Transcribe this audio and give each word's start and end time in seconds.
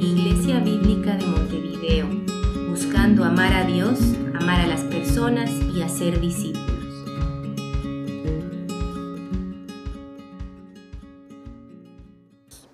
Iglesia 0.00 0.60
Bíblica 0.60 1.16
de 1.16 1.26
Montevideo, 1.26 2.06
buscando 2.68 3.24
amar 3.24 3.52
a 3.52 3.64
Dios, 3.64 3.98
amar 4.34 4.60
a 4.60 4.66
las 4.66 4.82
personas 4.82 5.50
y 5.74 5.82
hacer 5.82 6.20
discípulos. 6.20 6.68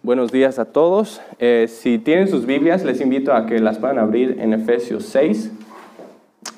Buenos 0.02 0.32
días 0.32 0.58
a 0.58 0.66
todos. 0.66 1.22
Eh, 1.38 1.66
si 1.66 1.98
tienen 1.98 2.28
sus 2.28 2.44
Biblias, 2.44 2.84
les 2.84 3.00
invito 3.00 3.32
a 3.32 3.46
que 3.46 3.58
las 3.58 3.78
puedan 3.78 3.98
abrir 3.98 4.36
en 4.38 4.52
Efesios 4.52 5.04
6. 5.06 5.50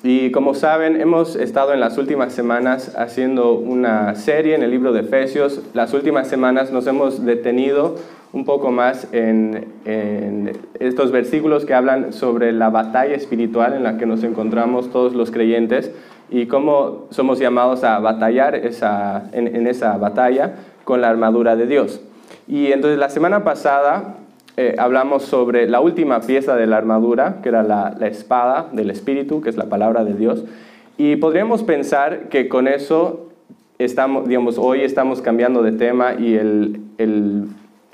Y 0.03 0.31
como 0.31 0.53
saben, 0.53 0.99
hemos 0.99 1.35
estado 1.35 1.73
en 1.73 1.79
las 1.79 1.97
últimas 1.97 2.33
semanas 2.33 2.95
haciendo 2.97 3.53
una 3.53 4.15
serie 4.15 4.53
en 4.53 4.63
el 4.63 4.71
libro 4.71 4.93
de 4.93 4.99
Efesios. 4.99 5.61
Las 5.73 5.93
últimas 5.93 6.27
semanas 6.27 6.71
nos 6.71 6.87
hemos 6.87 7.25
detenido 7.25 7.95
un 8.37 8.45
poco 8.45 8.71
más 8.71 9.07
en, 9.13 9.67
estos 10.79 11.11
versículos 11.11 11.65
que 11.65 11.73
hablan 11.73 12.13
sobre 12.13 12.51
la 12.51 12.69
batalla 12.69 13.15
espiritual 13.15 13.73
en 13.73 13.81
la 13.81 13.97
que 13.97 14.05
nos 14.05 14.23
encontramos 14.23 14.91
todos 14.91 15.15
los 15.15 15.31
creyentes 15.31 15.91
y 16.29 16.45
cómo 16.45 17.07
somos 17.09 17.39
llamados 17.39 17.83
a 17.83 17.97
batallar 17.97 18.53
esa, 18.53 19.23
en, 19.31 19.65
esa 19.65 19.97
batalla 19.97 20.53
con 20.83 21.01
la 21.01 21.09
armadura 21.09 21.55
de 21.55 21.65
Dios. 21.65 21.99
Y 22.47 22.71
entonces 22.71 22.99
la 22.99 23.09
semana 23.09 23.43
pasada 23.43 24.17
eh, 24.55 24.75
hablamos 24.77 25.23
sobre 25.23 25.67
la 25.67 25.79
última 25.79 26.21
pieza 26.21 26.55
de 26.55 26.67
la 26.67 26.77
armadura, 26.77 27.39
que 27.41 27.49
era 27.49 27.63
la, 27.63 27.95
espada 28.01 28.67
del 28.71 28.91
Espíritu, 28.91 29.41
que 29.41 29.49
es 29.49 29.57
la 29.57 29.65
palabra 29.65 30.03
de 30.03 30.13
Dios. 30.13 30.43
Y 30.99 31.15
podríamos 31.15 31.63
pensar 31.63 32.29
que 32.29 32.47
con 32.47 32.67
eso 32.67 33.31
estamos, 33.79 34.27
digamos, 34.27 34.59
hoy 34.59 34.81
estamos 34.81 35.21
cambiando 35.21 35.63
de 35.63 35.71
tema 35.71 36.13
y 36.19 36.35
el, 36.35 36.81
el, 36.99 37.47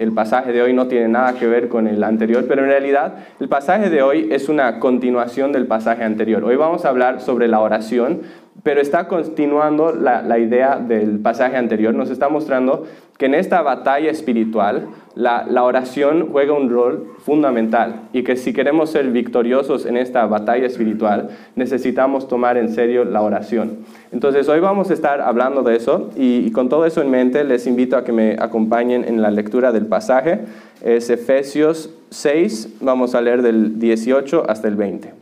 el 0.03 0.11
pasaje 0.11 0.51
de 0.51 0.61
hoy 0.61 0.73
no 0.73 0.87
tiene 0.87 1.07
nada 1.07 1.33
que 1.33 1.47
ver 1.47 1.69
con 1.69 1.87
el 1.87 2.03
anterior, 2.03 2.45
pero 2.47 2.63
en 2.63 2.69
realidad 2.69 3.15
el 3.39 3.47
pasaje 3.47 3.89
de 3.89 4.01
hoy 4.03 4.27
es 4.31 4.49
una 4.49 4.79
continuación 4.79 5.51
del 5.51 5.65
pasaje 5.65 6.03
anterior. 6.03 6.43
Hoy 6.43 6.57
vamos 6.57 6.85
a 6.85 6.89
hablar 6.89 7.21
sobre 7.21 7.47
la 7.47 7.61
oración, 7.61 8.21
pero 8.63 8.81
está 8.81 9.07
continuando 9.07 9.93
la, 9.93 10.21
la 10.21 10.39
idea 10.39 10.77
del 10.77 11.19
pasaje 11.19 11.57
anterior. 11.57 11.93
Nos 11.93 12.09
está 12.09 12.29
mostrando 12.29 12.85
que 13.17 13.27
en 13.27 13.35
esta 13.35 13.61
batalla 13.61 14.09
espiritual 14.09 14.87
la, 15.15 15.63
oración 15.63 16.29
juega 16.31 16.53
un 16.53 16.69
rol 16.69 17.13
fundamental 17.19 18.09
y 18.11 18.23
que 18.23 18.35
si 18.35 18.53
queremos 18.53 18.89
ser 18.89 19.11
victoriosos 19.11 19.85
en 19.85 19.97
esta 19.97 20.25
batalla 20.25 20.65
espiritual 20.65 21.29
necesitamos 21.55 22.27
tomar 22.27 22.57
en 22.57 22.69
serio 22.69 23.05
la 23.05 23.21
oración. 23.21 23.77
Entonces 24.11 24.49
hoy 24.49 24.59
vamos 24.59 24.89
a 24.89 24.93
estar 24.93 25.21
hablando 25.21 25.61
de 25.61 25.75
eso 25.75 26.09
y, 26.15 26.51
con 26.51 26.69
todo 26.69 26.85
eso 26.85 27.01
en 27.01 27.11
mente 27.11 27.43
les 27.43 27.67
invito 27.67 27.97
a 27.97 28.03
que 28.03 28.11
me 28.11 28.35
acompañen 28.39 29.05
en 29.05 29.21
la 29.21 29.29
lectura 29.29 29.71
del 29.71 29.85
pasaje. 29.85 30.39
Es 30.81 31.09
Efesios 31.09 31.93
6, 32.09 32.77
vamos 32.81 33.13
a 33.13 33.21
leer 33.21 33.41
del 33.41 33.79
18 33.79 34.45
hasta 34.49 34.67
el 34.67 34.75
20. 34.75 35.13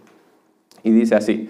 Y 0.84 0.92
dice 0.92 1.16
así. 1.16 1.50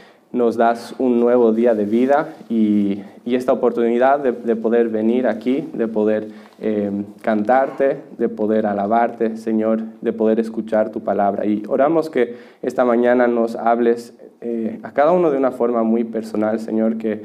nos 0.33 0.55
das 0.55 0.95
un 0.97 1.19
nuevo 1.19 1.51
día 1.51 1.75
de 1.75 1.85
vida 1.85 2.35
y, 2.49 3.03
esta 3.25 3.53
oportunidad 3.53 4.19
de, 4.19 4.55
poder 4.57 4.89
venir 4.89 5.25
aquí, 5.25 5.69
de 5.73 5.87
poder 5.87 6.27
em, 6.59 7.05
cantarte, 7.21 8.01
de 8.17 8.27
poder 8.27 8.65
alabarte, 8.65 9.37
Señor, 9.37 9.83
de 10.01 10.11
poder 10.11 10.39
escuchar 10.39 10.91
tu 10.91 11.01
palabra. 11.01 11.45
Y 11.45 11.63
oramos 11.69 12.09
que 12.09 12.35
esta 12.61 12.83
mañana 12.83 13.27
nos 13.27 13.55
hables 13.55 14.13
eh, 14.41 14.79
a 14.83 14.91
cada 14.91 15.11
uno 15.13 15.31
de 15.31 15.37
una 15.37 15.51
forma 15.51 15.83
muy 15.83 16.03
personal, 16.03 16.59
Señor, 16.59 16.97
que 16.97 17.21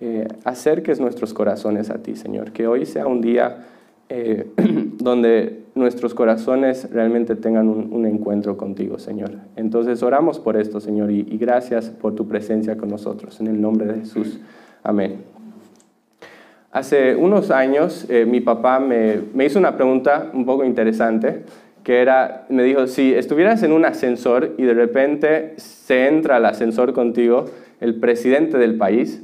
eh, 0.00 0.28
acerques 0.44 1.00
nuestros 1.00 1.32
corazones 1.32 1.88
a 1.88 1.98
ti, 1.98 2.16
Señor, 2.16 2.52
que 2.52 2.66
hoy 2.66 2.84
sea 2.84 3.06
un 3.06 3.22
día 3.22 3.64
eh, 4.08 4.46
donde 4.98 5.64
nuestros 5.74 6.14
corazones 6.14 6.88
realmente 6.90 7.36
tengan 7.36 7.68
un, 7.68 8.06
encuentro 8.06 8.56
contigo, 8.56 8.98
Señor. 8.98 9.32
Entonces 9.56 10.02
oramos 10.02 10.38
por 10.38 10.56
esto, 10.56 10.80
Señor, 10.80 11.10
y, 11.10 11.22
gracias 11.38 11.90
por 11.90 12.14
tu 12.14 12.26
presencia 12.28 12.76
con 12.76 12.88
nosotros. 12.88 13.40
En 13.40 13.48
el 13.48 13.60
nombre 13.60 13.86
de 13.86 14.00
Jesús. 14.00 14.40
Amén. 14.82 15.24
Hace 16.70 17.16
unos 17.16 17.50
años 17.50 18.06
eh, 18.08 18.26
mi 18.26 18.40
papá 18.40 18.78
me, 18.80 19.20
me, 19.34 19.44
hizo 19.44 19.58
una 19.58 19.76
pregunta 19.76 20.30
un 20.32 20.46
poco 20.46 20.64
interesante, 20.64 21.44
que 21.82 22.00
era, 22.00 22.46
me 22.48 22.62
dijo, 22.62 22.86
si 22.86 23.14
estuvieras 23.14 23.62
en 23.62 23.72
un 23.72 23.84
ascensor 23.84 24.54
y 24.58 24.64
de 24.64 24.74
repente 24.74 25.54
se 25.56 26.06
entra 26.06 26.36
al 26.36 26.46
ascensor 26.46 26.92
contigo 26.92 27.46
el 27.80 27.96
presidente 28.00 28.58
del 28.58 28.76
país 28.76 29.22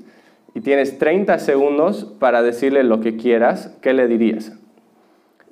y 0.55 0.61
tienes 0.61 0.99
30 0.99 1.39
segundos 1.39 2.05
para 2.19 2.43
decirle 2.43 2.83
lo 2.85 3.01
que 3.01 3.17
quieras, 3.17 3.77
¿qué 3.81 3.95
le 3.95 4.07
dirías? 4.07 4.53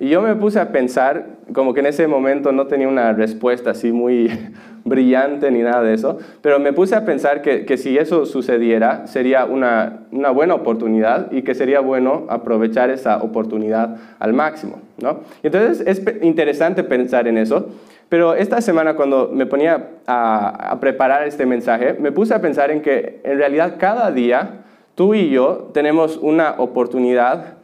Y 0.01 0.09
yo 0.09 0.19
me 0.23 0.33
puse 0.33 0.59
a 0.59 0.71
pensar, 0.71 1.27
como 1.53 1.75
que 1.75 1.81
en 1.81 1.85
ese 1.85 2.07
momento 2.07 2.51
no 2.51 2.65
tenía 2.65 2.87
una 2.87 3.13
respuesta 3.13 3.69
así 3.69 3.91
muy 3.91 4.31
brillante 4.83 5.51
ni 5.51 5.59
nada 5.59 5.83
de 5.83 5.93
eso, 5.93 6.17
pero 6.41 6.59
me 6.59 6.73
puse 6.73 6.95
a 6.95 7.05
pensar 7.05 7.43
que, 7.43 7.65
que 7.65 7.77
si 7.77 7.99
eso 7.99 8.25
sucediera 8.25 9.05
sería 9.05 9.45
una, 9.45 10.07
una, 10.11 10.31
buena 10.31 10.55
oportunidad 10.55 11.31
y 11.31 11.43
que 11.43 11.53
sería 11.53 11.81
bueno 11.81 12.25
aprovechar 12.29 12.89
esa 12.89 13.17
oportunidad 13.17 13.97
al 14.17 14.33
máximo. 14.33 14.79
¿no? 14.99 15.19
Entonces 15.43 15.83
es 15.85 16.01
interesante 16.23 16.83
pensar 16.83 17.27
en 17.27 17.37
eso, 17.37 17.69
pero 18.09 18.33
esta 18.33 18.59
semana 18.59 18.95
cuando 18.95 19.29
me 19.31 19.45
ponía 19.45 19.89
a, 20.07 20.71
a 20.71 20.79
preparar 20.79 21.27
este 21.27 21.45
mensaje, 21.45 21.93
me 21.99 22.11
puse 22.11 22.33
a 22.33 22.41
pensar 22.41 22.71
en 22.71 22.81
que 22.81 23.21
en 23.23 23.37
realidad 23.37 23.75
cada 23.77 24.09
día 24.09 24.63
tú 24.95 25.13
y 25.13 25.29
yo 25.29 25.69
tenemos 25.75 26.17
una 26.17 26.55
oportunidad 26.57 27.57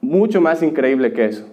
mucho 0.00 0.40
más 0.40 0.60
increíble 0.64 1.12
que 1.12 1.26
eso. 1.26 1.46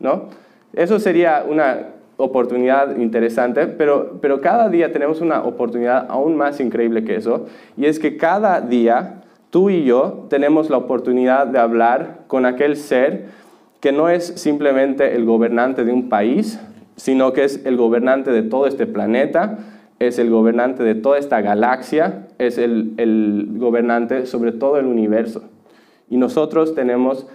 ¿No? 0.00 0.24
Eso 0.72 0.98
sería 0.98 1.44
una 1.48 1.88
oportunidad 2.16 2.96
interesante, 2.96 3.66
pero, 3.66 4.18
pero 4.20 4.40
cada 4.40 4.68
día 4.68 4.92
tenemos 4.92 5.20
una 5.20 5.42
oportunidad 5.42 6.06
aún 6.08 6.36
más 6.36 6.60
increíble 6.60 7.04
que 7.04 7.16
eso, 7.16 7.46
y 7.76 7.86
es 7.86 7.98
que 7.98 8.16
cada 8.16 8.60
día 8.60 9.22
tú 9.50 9.70
y 9.70 9.84
yo 9.84 10.26
tenemos 10.28 10.70
la 10.70 10.78
oportunidad 10.78 11.46
de 11.46 11.58
hablar 11.58 12.20
con 12.26 12.46
aquel 12.46 12.76
ser 12.76 13.26
que 13.80 13.92
no 13.92 14.08
es 14.08 14.24
simplemente 14.24 15.14
el 15.14 15.24
gobernante 15.24 15.84
de 15.84 15.92
un 15.92 16.08
país, 16.08 16.58
sino 16.96 17.32
que 17.32 17.44
es 17.44 17.64
el 17.66 17.76
gobernante 17.76 18.32
de 18.32 18.42
todo 18.42 18.66
este 18.66 18.86
planeta, 18.86 19.58
es 19.98 20.18
el 20.18 20.30
gobernante 20.30 20.82
de 20.82 20.94
toda 20.94 21.18
esta 21.18 21.40
galaxia, 21.40 22.26
es 22.38 22.58
el, 22.58 22.94
el 22.96 23.48
gobernante 23.58 24.26
sobre 24.26 24.52
todo 24.52 24.78
el 24.78 24.86
universo. 24.86 25.42
Y 26.08 26.16
nosotros 26.16 26.74
tenemos 26.74 27.26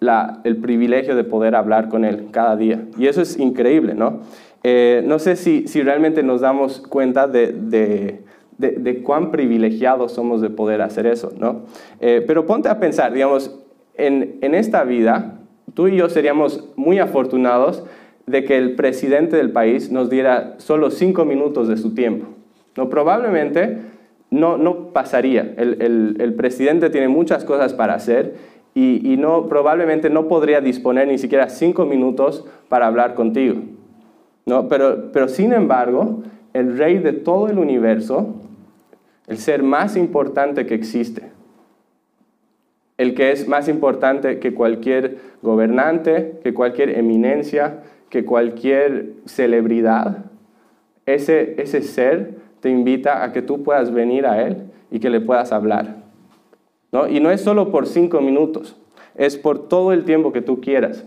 el 0.00 0.56
privilegio 0.58 1.16
de 1.16 1.24
poder 1.24 1.54
hablar 1.54 1.88
con 1.88 2.04
Él 2.04 2.28
cada 2.30 2.56
día. 2.56 2.84
Y 2.96 3.06
eso 3.06 3.20
es 3.20 3.38
increíble, 3.38 3.94
¿no? 3.94 4.20
Eh, 4.62 5.02
no 5.06 5.18
sé 5.18 5.36
si, 5.36 5.66
si, 5.68 5.82
realmente 5.82 6.22
nos 6.22 6.40
damos 6.40 6.80
cuenta 6.80 7.26
de, 7.26 7.52
de, 7.52 8.20
de, 8.58 9.02
cuán 9.02 9.30
privilegiados 9.30 10.12
somos 10.12 10.40
de 10.40 10.50
poder 10.50 10.82
hacer 10.82 11.06
eso, 11.06 11.32
¿no? 11.38 11.62
Eh, 12.00 12.24
pero 12.26 12.44
ponte 12.44 12.68
a 12.68 12.80
pensar, 12.80 13.12
digamos, 13.12 13.56
en, 13.94 14.38
en 14.40 14.54
esta 14.54 14.84
vida, 14.84 15.40
tú 15.74 15.88
y 15.88 15.96
yo 15.96 16.08
seríamos 16.08 16.68
muy 16.76 16.98
afortunados 16.98 17.84
de 18.26 18.44
que 18.44 18.56
el 18.56 18.74
presidente 18.74 19.36
del 19.36 19.52
país 19.52 19.90
nos 19.90 20.10
diera 20.10 20.54
solo 20.58 20.90
cinco 20.90 21.24
minutos 21.24 21.68
de 21.68 21.76
su 21.76 21.94
tiempo. 21.94 22.26
¿no? 22.76 22.90
Probablemente 22.90 23.78
no, 24.30 24.58
no 24.58 24.92
pasaría. 24.92 25.54
El, 25.56 25.80
el, 25.80 26.16
el, 26.20 26.34
presidente 26.34 26.90
tiene 26.90 27.08
muchas 27.08 27.44
cosas 27.44 27.74
para 27.74 27.94
hacer 27.94 28.34
y, 28.74 29.16
probablemente 29.48 30.08
no 30.08 30.28
podría 30.28 30.60
disponer 30.60 31.08
ni 31.08 31.18
siquiera 31.18 31.48
cinco 31.48 31.84
minutos 31.84 32.44
para 32.68 32.86
hablar 32.86 33.14
contigo. 33.14 33.62
¿no? 34.46 34.68
Pero, 34.68 35.28
sin 35.28 35.52
embargo, 35.52 36.22
el 36.52 36.78
rey 36.78 36.98
de 36.98 37.12
todo 37.12 37.48
el 37.48 37.58
universo, 37.58 38.36
el 39.26 39.38
ser 39.38 39.62
más 39.62 39.96
importante 39.96 40.66
que 40.66 40.74
existe, 40.74 41.30
el 42.96 43.14
que 43.14 43.32
es 43.32 43.46
más 43.48 43.68
importante 43.68 44.38
que 44.38 44.54
cualquier 44.54 45.18
gobernante, 45.42 46.40
que 46.42 46.54
cualquier 46.54 46.98
eminencia, 46.98 47.82
que 48.10 48.24
cualquier 48.24 49.12
celebridad, 49.26 50.24
ese 51.04 51.82
ser 51.82 52.36
te 52.60 52.70
invita 52.70 53.24
a 53.24 53.32
que 53.32 53.42
tú 53.42 53.62
puedas 53.62 53.92
venir 53.92 54.26
a 54.26 54.42
él 54.46 54.64
y 54.90 55.00
que 55.00 55.10
le 55.10 55.20
puedas 55.20 55.52
hablar. 55.52 55.97
Y 57.10 57.20
no 57.20 57.30
es 57.30 57.42
solo 57.42 57.70
por 57.70 57.86
cinco 57.86 58.20
minutos, 58.20 58.76
es 59.14 59.36
por 59.36 59.68
todo 59.68 59.92
el 59.92 60.04
tiempo 60.04 60.32
que 60.32 60.40
tú 60.40 60.60
quieras. 60.60 61.04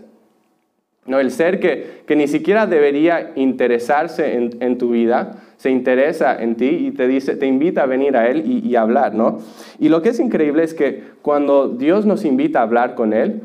¿no? 1.06 1.18
El 1.18 1.30
ser 1.32 1.58
que, 1.58 2.02
que 2.06 2.14
ni 2.14 2.28
siquiera 2.28 2.66
debería 2.66 3.32
interesarse 3.34 4.34
en, 4.36 4.50
en, 4.60 4.78
tu 4.78 4.90
vida, 4.90 5.42
se 5.56 5.70
interesa 5.70 6.40
en 6.40 6.54
ti 6.54 6.68
y 6.68 6.90
te, 6.92 7.08
dice, 7.08 7.34
te 7.34 7.46
invita 7.46 7.82
a 7.82 7.86
venir 7.86 8.16
a 8.16 8.28
Él 8.28 8.44
y, 8.46 8.66
y 8.66 8.76
hablar, 8.76 9.14
¿no? 9.14 9.38
Y 9.80 9.88
lo 9.88 10.00
que 10.02 10.10
es 10.10 10.20
increíble 10.20 10.62
es 10.62 10.74
que 10.74 11.02
cuando 11.22 11.68
Dios 11.68 12.06
nos 12.06 12.24
invita 12.24 12.60
a 12.60 12.62
hablar 12.62 12.94
con 12.94 13.12
Él, 13.12 13.42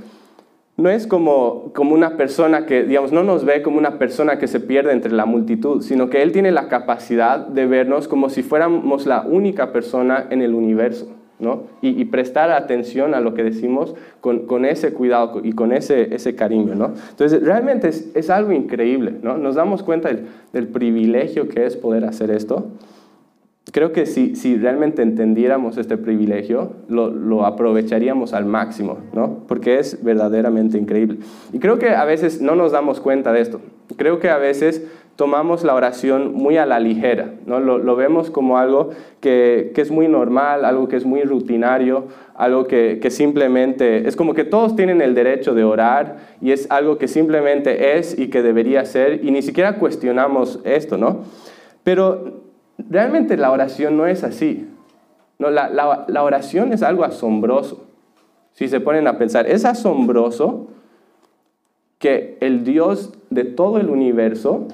no 0.77 0.91
es 0.91 1.07
como, 1.07 1.71
como 1.73 1.95
una 1.95 2.17
persona 2.17 2.67
que, 2.67 2.83
digamos, 2.83 3.11
no 3.11 3.23
nos 3.23 3.43
ve 3.43 3.63
como 3.63 3.79
una 3.79 3.97
persona 3.97 4.37
que 4.37 4.47
se 4.47 4.59
pierde 4.59 4.91
entre 4.91 5.11
la 5.11 5.25
multitud, 5.25 5.81
sino 5.81 6.11
que 6.11 6.21
Él 6.21 6.31
tiene 6.31 6.51
la 6.51 6.67
capacidad 6.67 7.39
de 7.39 7.65
vernos 7.65 8.07
como 8.07 8.29
si 8.29 8.43
fuéramos 8.43 9.07
la 9.07 9.21
única 9.21 9.73
persona 9.73 10.27
en 10.29 10.43
el 10.43 10.53
universo. 10.53 11.16
¿No? 11.39 11.63
Y, 11.81 12.01
y, 12.01 12.05
prestar 12.05 12.51
atención 12.51 13.13
a 13.13 13.19
lo 13.19 13.33
que 13.33 13.43
decimos 13.43 13.95
con, 14.21 14.47
con 14.47 14.65
ese 14.65 14.93
cuidado 14.93 15.41
y 15.43 15.53
con 15.53 15.71
ese, 15.71 16.13
ese 16.15 16.35
cariño. 16.35 16.73
¿no? 16.73 16.93
Entonces, 17.11 17.43
realmente 17.43 17.89
es, 17.89 18.09
es, 18.15 18.29
algo 18.29 18.51
increíble. 18.51 19.13
¿no? 19.21 19.37
Nos 19.37 19.55
damos 19.55 19.83
cuenta 19.83 20.09
del, 20.09 20.25
del, 20.51 20.67
privilegio 20.67 21.47
que 21.47 21.65
es 21.65 21.77
poder 21.77 22.05
hacer 22.05 22.31
esto. 22.31 22.71
Creo 23.71 23.91
que 23.91 24.05
si, 24.05 24.35
si 24.35 24.55
realmente 24.55 25.01
entendiéramos 25.01 25.77
este 25.77 25.97
privilegio, 25.97 26.71
lo, 26.87 27.09
lo, 27.09 27.45
aprovecharíamos 27.45 28.33
al 28.33 28.45
máximo, 28.45 28.97
¿no? 29.13 29.43
porque 29.47 29.77
es 29.77 30.03
verdaderamente 30.03 30.77
increíble. 30.77 31.19
Y 31.53 31.59
creo 31.59 31.77
que 31.77 31.89
a 31.89 32.05
veces 32.05 32.41
no 32.41 32.55
nos 32.55 32.71
damos 32.71 32.99
cuenta 33.01 33.31
de 33.33 33.41
esto. 33.41 33.59
Creo 33.97 34.19
que 34.19 34.29
a 34.29 34.37
veces 34.37 34.87
tomamos 35.17 35.63
la 35.63 35.73
oración 35.73 36.35
muy 36.35 36.57
a 36.57 36.67
la 36.67 36.79
ligera, 36.79 37.33
¿no? 37.47 37.59
lo, 37.59 37.79
lo 37.79 37.95
vemos 37.95 38.29
como 38.29 38.59
algo 38.59 38.91
que, 39.19 39.71
que, 39.73 39.81
es 39.81 39.89
muy 39.89 40.07
normal, 40.07 40.63
algo 40.63 40.87
que 40.87 40.95
es 40.95 41.05
muy 41.05 41.23
rutinario, 41.23 42.05
algo 42.35 42.67
que, 42.67 42.99
que, 43.01 43.09
simplemente 43.09 44.07
es 44.07 44.15
como 44.15 44.35
que 44.35 44.43
todos 44.43 44.75
tienen 44.75 45.01
el 45.01 45.15
derecho 45.15 45.55
de 45.55 45.63
orar 45.63 46.17
y 46.39 46.51
es 46.51 46.69
algo 46.69 46.99
que 46.99 47.07
simplemente 47.07 47.97
es 47.97 48.17
y 48.17 48.29
que 48.29 48.43
debería 48.43 48.85
ser 48.85 49.25
y 49.25 49.31
ni 49.31 49.41
siquiera 49.41 49.79
cuestionamos 49.79 50.59
esto, 50.63 50.97
¿no? 50.97 51.23
Pero 51.83 52.43
realmente 52.77 53.37
la 53.37 53.51
oración 53.51 53.97
no 53.97 54.05
es 54.05 54.23
así. 54.23 54.69
No, 55.39 55.49
la, 55.49 55.67
la, 55.69 56.05
la 56.07 56.23
oración 56.23 56.73
es 56.73 56.83
algo 56.83 57.03
asombroso. 57.03 57.85
Si 58.53 58.67
se 58.67 58.79
ponen 58.79 59.07
a 59.07 59.17
pensar, 59.17 59.47
es 59.47 59.65
asombroso 59.65 60.67
que 61.97 62.37
el 62.39 62.63
Dios 62.63 63.13
de 63.31 63.45
todo 63.45 63.79
el 63.79 63.89
universo 63.89 64.67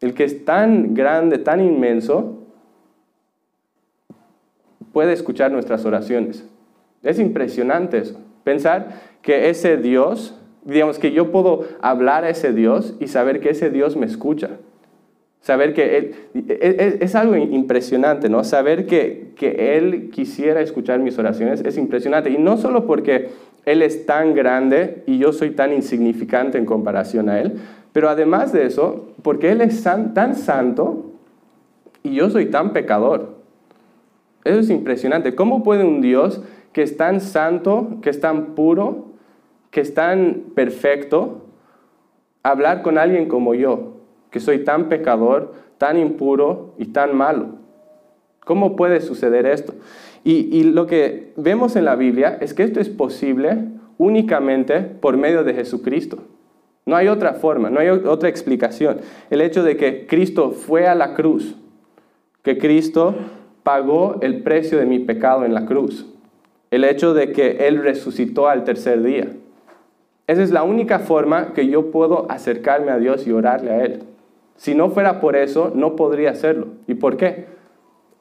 el 0.00 0.14
que 0.14 0.24
es 0.24 0.44
tan 0.44 0.94
grande, 0.94 1.38
tan 1.38 1.60
inmenso, 1.60 2.42
puede 4.92 5.12
escuchar 5.12 5.50
nuestras 5.52 5.84
oraciones. 5.84 6.44
Es 7.02 7.18
impresionante 7.18 7.98
eso. 7.98 8.20
Pensar 8.44 9.00
que 9.22 9.50
ese 9.50 9.76
Dios, 9.76 10.38
digamos 10.64 10.98
que 10.98 11.12
yo 11.12 11.30
puedo 11.30 11.66
hablar 11.80 12.24
a 12.24 12.30
ese 12.30 12.52
Dios 12.52 12.94
y 13.00 13.08
saber 13.08 13.40
que 13.40 13.50
ese 13.50 13.70
Dios 13.70 13.96
me 13.96 14.06
escucha. 14.06 14.50
Saber 15.40 15.74
que 15.74 15.98
Él, 15.98 16.14
es, 16.48 16.96
es 17.00 17.14
algo 17.14 17.36
impresionante, 17.36 18.28
¿no? 18.28 18.42
Saber 18.42 18.86
que, 18.86 19.32
que 19.36 19.76
Él 19.76 20.10
quisiera 20.10 20.60
escuchar 20.60 20.98
mis 20.98 21.18
oraciones 21.18 21.60
es 21.64 21.76
impresionante. 21.76 22.30
Y 22.30 22.38
no 22.38 22.56
solo 22.56 22.86
porque 22.86 23.28
Él 23.64 23.82
es 23.82 24.06
tan 24.06 24.34
grande 24.34 25.02
y 25.06 25.18
yo 25.18 25.32
soy 25.32 25.50
tan 25.50 25.72
insignificante 25.72 26.58
en 26.58 26.66
comparación 26.66 27.28
a 27.28 27.40
Él, 27.40 27.60
pero 27.96 28.10
además 28.10 28.52
de 28.52 28.66
eso, 28.66 29.06
porque 29.22 29.50
Él 29.50 29.62
es 29.62 29.82
tan 29.82 30.34
santo 30.34 31.12
y 32.02 32.14
yo 32.14 32.28
soy 32.28 32.50
tan 32.50 32.74
pecador. 32.74 33.36
Eso 34.44 34.58
es 34.58 34.68
impresionante. 34.68 35.34
¿Cómo 35.34 35.62
puede 35.62 35.82
un 35.82 36.02
Dios 36.02 36.42
que 36.74 36.82
es 36.82 36.98
tan 36.98 37.22
santo, 37.22 37.96
que 38.02 38.10
es 38.10 38.20
tan 38.20 38.54
puro, 38.54 39.06
que 39.70 39.80
es 39.80 39.94
tan 39.94 40.42
perfecto, 40.54 41.46
hablar 42.42 42.82
con 42.82 42.98
alguien 42.98 43.28
como 43.28 43.54
yo, 43.54 43.94
que 44.30 44.40
soy 44.40 44.62
tan 44.62 44.90
pecador, 44.90 45.54
tan 45.78 45.96
impuro 45.96 46.74
y 46.76 46.88
tan 46.88 47.16
malo? 47.16 47.46
¿Cómo 48.44 48.76
puede 48.76 49.00
suceder 49.00 49.46
esto? 49.46 49.72
Y, 50.22 50.54
y 50.54 50.64
lo 50.64 50.86
que 50.86 51.32
vemos 51.38 51.76
en 51.76 51.86
la 51.86 51.96
Biblia 51.96 52.36
es 52.42 52.52
que 52.52 52.62
esto 52.62 52.78
es 52.78 52.90
posible 52.90 53.56
únicamente 53.96 54.82
por 54.82 55.16
medio 55.16 55.44
de 55.44 55.54
Jesucristo. 55.54 56.18
No 56.86 56.94
hay 56.94 57.08
otra 57.08 57.34
forma, 57.34 57.68
no 57.68 57.80
hay 57.80 57.88
otra 57.88 58.28
explicación. 58.28 59.00
El 59.28 59.40
hecho 59.40 59.64
de 59.64 59.76
que 59.76 60.06
Cristo 60.06 60.52
fue 60.52 60.86
a 60.86 60.94
la 60.94 61.14
cruz, 61.14 61.56
que 62.44 62.58
Cristo 62.58 63.16
pagó 63.64 64.18
el 64.20 64.44
precio 64.44 64.78
de 64.78 64.86
mi 64.86 65.00
pecado 65.00 65.44
en 65.44 65.52
la 65.52 65.66
cruz. 65.66 66.06
El 66.70 66.84
hecho 66.84 67.12
de 67.12 67.32
que 67.32 67.66
Él 67.66 67.82
resucitó 67.82 68.46
al 68.46 68.62
tercer 68.62 69.02
día. 69.02 69.32
Esa 70.28 70.44
es 70.44 70.52
la 70.52 70.62
única 70.62 71.00
forma 71.00 71.54
que 71.54 71.66
yo 71.66 71.90
puedo 71.90 72.30
acercarme 72.30 72.92
a 72.92 72.98
Dios 72.98 73.26
y 73.26 73.32
orarle 73.32 73.72
a 73.72 73.84
Él. 73.84 74.04
Si 74.54 74.76
no 74.76 74.90
fuera 74.90 75.20
por 75.20 75.34
eso, 75.34 75.72
no 75.74 75.96
podría 75.96 76.30
hacerlo. 76.30 76.68
¿Y 76.86 76.94
por 76.94 77.16
qué? 77.16 77.46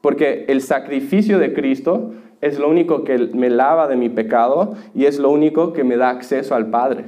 Porque 0.02 0.46
el 0.48 0.62
sacrificio 0.62 1.38
de 1.38 1.54
Cristo 1.54 2.14
es 2.42 2.58
lo 2.58 2.68
único 2.68 3.04
que 3.04 3.18
me 3.18 3.52
lava 3.52 3.88
de 3.88 3.96
mi 3.96 4.10
pecado 4.10 4.74
y 4.96 5.06
es 5.06 5.20
lo 5.20 5.30
único 5.30 5.72
que 5.72 5.84
me 5.84 5.98
da 5.98 6.10
acceso 6.10 6.56
al 6.56 6.72
Padre. 6.72 7.06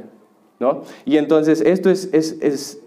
Y 1.06 1.18
entonces 1.18 1.62
esto 1.62 1.90
es, 1.90 2.82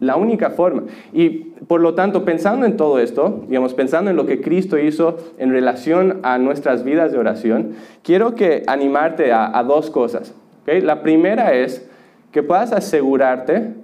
la 0.00 0.16
única 0.16 0.50
forma. 0.50 0.84
Y 1.12 1.28
por 1.66 1.80
lo 1.80 1.94
tanto, 1.94 2.24
pensando 2.24 2.66
en 2.66 2.76
todo 2.76 2.98
esto, 2.98 3.44
digamos, 3.48 3.72
pensando 3.72 4.10
en 4.10 4.16
lo 4.16 4.26
que 4.26 4.42
Cristo 4.42 4.78
hizo 4.78 5.16
en 5.38 5.50
relación 5.50 6.20
a 6.22 6.36
nuestras 6.38 6.84
vidas 6.84 7.12
de 7.12 7.18
oración, 7.18 7.72
quiero 8.02 8.34
que 8.34 8.62
animarte 8.66 9.32
a, 9.32 9.62
dos 9.66 9.90
cosas. 9.90 10.34
La 10.66 11.02
primera 11.02 11.54
es 11.54 11.88
que 12.30 12.42
puedas 12.42 12.72
asegurarte 12.72 13.74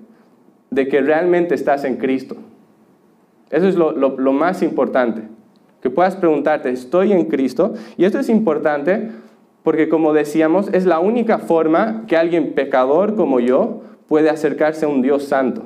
de 0.70 0.88
que 0.88 1.00
realmente 1.00 1.54
estás 1.54 1.84
en 1.84 1.96
Cristo. 1.96 2.36
Eso 3.50 3.66
es 3.68 3.76
lo, 3.76 3.92
lo 3.92 4.32
más 4.32 4.62
importante. 4.62 5.22
Que 5.80 5.88
puedas 5.88 6.16
preguntarte, 6.16 6.70
¿estoy 6.70 7.12
en 7.12 7.26
Cristo? 7.26 7.74
Y 7.96 8.04
esto 8.04 8.18
es 8.18 8.28
importante 8.28 9.10
porque 9.64 9.88
como 9.88 10.12
decíamos, 10.12 10.69
es 10.72 10.84
la 10.84 11.00
única 11.00 11.38
forma 11.38 12.05
que 12.06 12.19
alguien 12.19 12.52
pecador 12.52 13.16
como 13.16 13.40
yo 13.40 13.81
puede 14.06 14.28
acercarse 14.28 14.84
a 14.84 14.88
un 14.88 15.00
Dios 15.00 15.25
santo. 15.25 15.62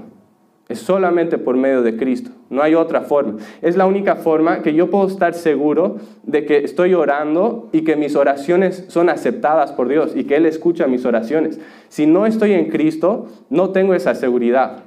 Es 0.68 0.78
solamente 0.78 1.36
por 1.36 1.56
medio 1.56 1.82
de 1.82 1.96
Cristo. 1.96 2.30
No 2.48 2.62
hay 2.62 2.74
otra 2.74 3.00
forma. 3.00 3.38
Es 3.60 3.76
la 3.76 3.86
única 3.86 4.16
forma 4.16 4.62
que 4.62 4.74
yo 4.74 4.88
puedo 4.88 5.08
estar 5.08 5.34
seguro 5.34 5.96
de 6.22 6.46
que 6.46 6.58
estoy 6.58 6.94
orando 6.94 7.70
y 7.72 7.82
que 7.82 7.96
mis 7.96 8.14
oraciones 8.14 8.84
son 8.88 9.08
aceptadas 9.08 9.72
por 9.72 9.88
Dios 9.88 10.12
y 10.14 10.24
que 10.24 10.36
Él 10.36 10.46
escucha 10.46 10.86
mis 10.86 11.04
oraciones. 11.04 11.58
Si 11.88 12.06
no 12.06 12.24
estoy 12.24 12.52
en 12.52 12.68
Cristo, 12.68 13.26
no 13.50 13.70
tengo 13.70 13.94
esa 13.94 14.14
seguridad. 14.14 14.84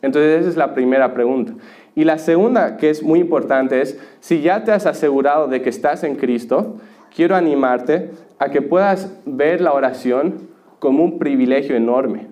Entonces 0.00 0.40
esa 0.40 0.48
es 0.48 0.56
la 0.56 0.72
primera 0.72 1.12
pregunta. 1.12 1.52
Y 1.94 2.04
la 2.04 2.18
segunda, 2.18 2.76
que 2.76 2.88
es 2.88 3.02
muy 3.02 3.20
importante, 3.20 3.82
es 3.82 3.98
si 4.20 4.40
ya 4.40 4.64
te 4.64 4.72
has 4.72 4.86
asegurado 4.86 5.48
de 5.48 5.60
que 5.60 5.70
estás 5.70 6.04
en 6.04 6.14
Cristo, 6.14 6.76
quiero 7.16 7.34
animarte 7.34 8.10
a 8.38 8.50
que 8.50 8.60
puedas 8.60 9.10
ver 9.24 9.62
la 9.62 9.72
oración 9.72 10.34
como 10.78 11.02
un 11.02 11.18
privilegio 11.18 11.74
enorme, 11.74 12.26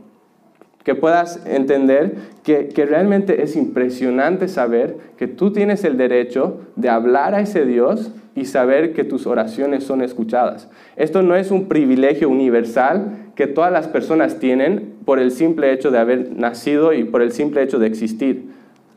que 0.84 0.94
puedas 0.94 1.44
entender 1.46 2.16
que, 2.42 2.68
que, 2.68 2.84
realmente 2.84 3.42
es 3.42 3.56
impresionante 3.56 4.46
saber 4.46 4.98
que 5.16 5.26
tú 5.26 5.50
tienes 5.50 5.82
el 5.84 5.96
derecho 5.96 6.60
de 6.76 6.90
hablar 6.90 7.34
a 7.34 7.40
ese 7.40 7.64
Dios 7.64 8.12
y 8.34 8.44
saber 8.44 8.92
que 8.92 9.04
tus 9.04 9.26
oraciones 9.26 9.84
son 9.84 10.02
escuchadas. 10.02 10.68
Esto 10.96 11.22
no 11.22 11.34
es 11.34 11.50
un 11.50 11.66
privilegio 11.66 12.28
universal 12.28 13.30
que 13.34 13.46
todas 13.46 13.72
las 13.72 13.88
personas 13.88 14.38
tienen 14.38 14.96
por 15.06 15.18
el 15.18 15.30
simple 15.30 15.72
hecho 15.72 15.90
de 15.90 15.98
haber 15.98 16.32
nacido 16.36 16.92
y 16.92 17.04
por 17.04 17.22
el 17.22 17.32
simple 17.32 17.62
hecho 17.62 17.78
de 17.78 17.86
existir. 17.86 18.50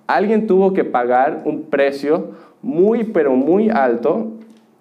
Alguien 0.08 0.48
tuvo 0.48 0.74
que 0.74 0.84
pagar 0.84 1.44
un 1.46 1.63
precio 1.63 2.32
muy, 2.62 3.06
pero 3.06 3.36
muy 3.36 3.70
alto 3.70 4.37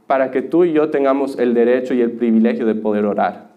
para 0.07 0.31
que 0.31 0.43
tú 0.43 0.65
y 0.65 0.73
yo 0.73 0.91
tengamos 0.91 1.39
el 1.39 1.55
derecho 1.55 1.95
y 1.95 2.01
el 2.01 2.13
privilegio 2.13 2.67
de 2.67 2.75
poder 2.75 3.07
orar. 3.07 3.49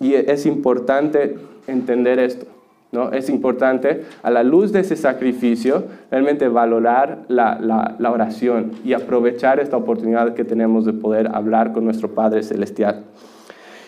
Y 0.00 0.14
es 0.14 0.46
importante 0.46 1.36
entender 1.66 2.18
esto, 2.18 2.46
¿no? 2.92 3.10
Es 3.10 3.28
importante, 3.28 4.04
a 4.22 4.30
la 4.30 4.44
luz 4.44 4.72
de 4.72 4.80
ese 4.80 4.96
sacrificio, 4.96 5.84
realmente 6.10 6.48
valorar 6.48 7.24
la, 7.28 7.58
la, 7.60 7.96
la 7.98 8.12
oración 8.12 8.72
y 8.84 8.92
aprovechar 8.92 9.58
esta 9.58 9.76
oportunidad 9.76 10.34
que 10.34 10.44
tenemos 10.44 10.84
de 10.84 10.92
poder 10.92 11.28
hablar 11.34 11.72
con 11.72 11.84
nuestro 11.84 12.14
Padre 12.14 12.42
Celestial. 12.42 13.04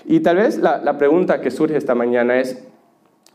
Y 0.05 0.21
tal 0.21 0.37
vez 0.37 0.59
la, 0.59 0.79
la 0.79 0.99
pregunta 0.99 1.41
que 1.41 1.51
surge 1.51 1.77
esta 1.77 1.95
mañana 1.95 2.41
es, 2.41 2.67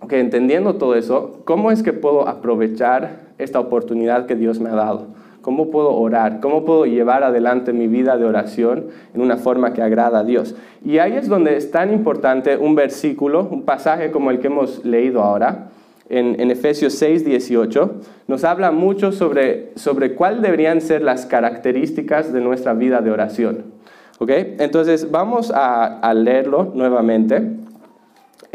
que 0.09 0.19
entendiendo 0.19 0.75
todo 0.75 0.95
eso, 0.95 1.41
¿cómo 1.45 1.71
es 1.71 1.81
que 1.81 1.93
puedo 1.93 2.27
aprovechar 2.27 3.21
esta 3.37 3.59
oportunidad 3.59 4.25
que 4.25 4.35
Dios 4.35 4.59
me 4.59 4.69
ha 4.69 4.75
dado? 4.75 5.07
¿Cómo 5.45 5.69
puedo 5.69 5.93
orar? 5.93 6.39
¿Cómo 6.39 6.65
puedo 6.65 6.87
llevar 6.87 7.23
adelante 7.23 7.71
mi 7.71 7.85
vida 7.85 8.17
de 8.17 8.25
oración 8.25 8.87
en 9.13 9.21
una 9.21 9.37
forma 9.37 9.73
que 9.73 9.83
agrada 9.83 10.21
a 10.21 10.23
Dios? 10.23 10.55
Y 10.83 10.97
ahí 10.97 11.13
es 11.13 11.29
donde 11.29 11.55
es 11.55 11.69
tan 11.69 11.93
importante 11.93 12.57
un 12.57 12.73
versículo, 12.73 13.47
un 13.51 13.61
pasaje 13.61 14.09
como 14.09 14.31
el 14.31 14.39
que 14.39 14.47
hemos 14.47 14.83
leído 14.83 15.21
ahora, 15.21 15.67
en, 16.09 16.41
en 16.41 16.49
Efesios 16.49 16.93
6, 16.93 17.25
18, 17.25 17.93
nos 18.27 18.43
habla 18.43 18.71
mucho 18.71 19.11
sobre, 19.11 19.71
sobre 19.75 20.15
cuáles 20.15 20.41
deberían 20.41 20.81
ser 20.81 21.03
las 21.03 21.27
características 21.27 22.33
de 22.33 22.41
nuestra 22.41 22.73
vida 22.73 23.01
de 23.01 23.11
oración. 23.11 23.65
¿Ok? 24.17 24.31
Entonces 24.57 25.11
vamos 25.11 25.51
a, 25.51 25.99
a 25.99 26.13
leerlo 26.15 26.71
nuevamente. 26.73 27.64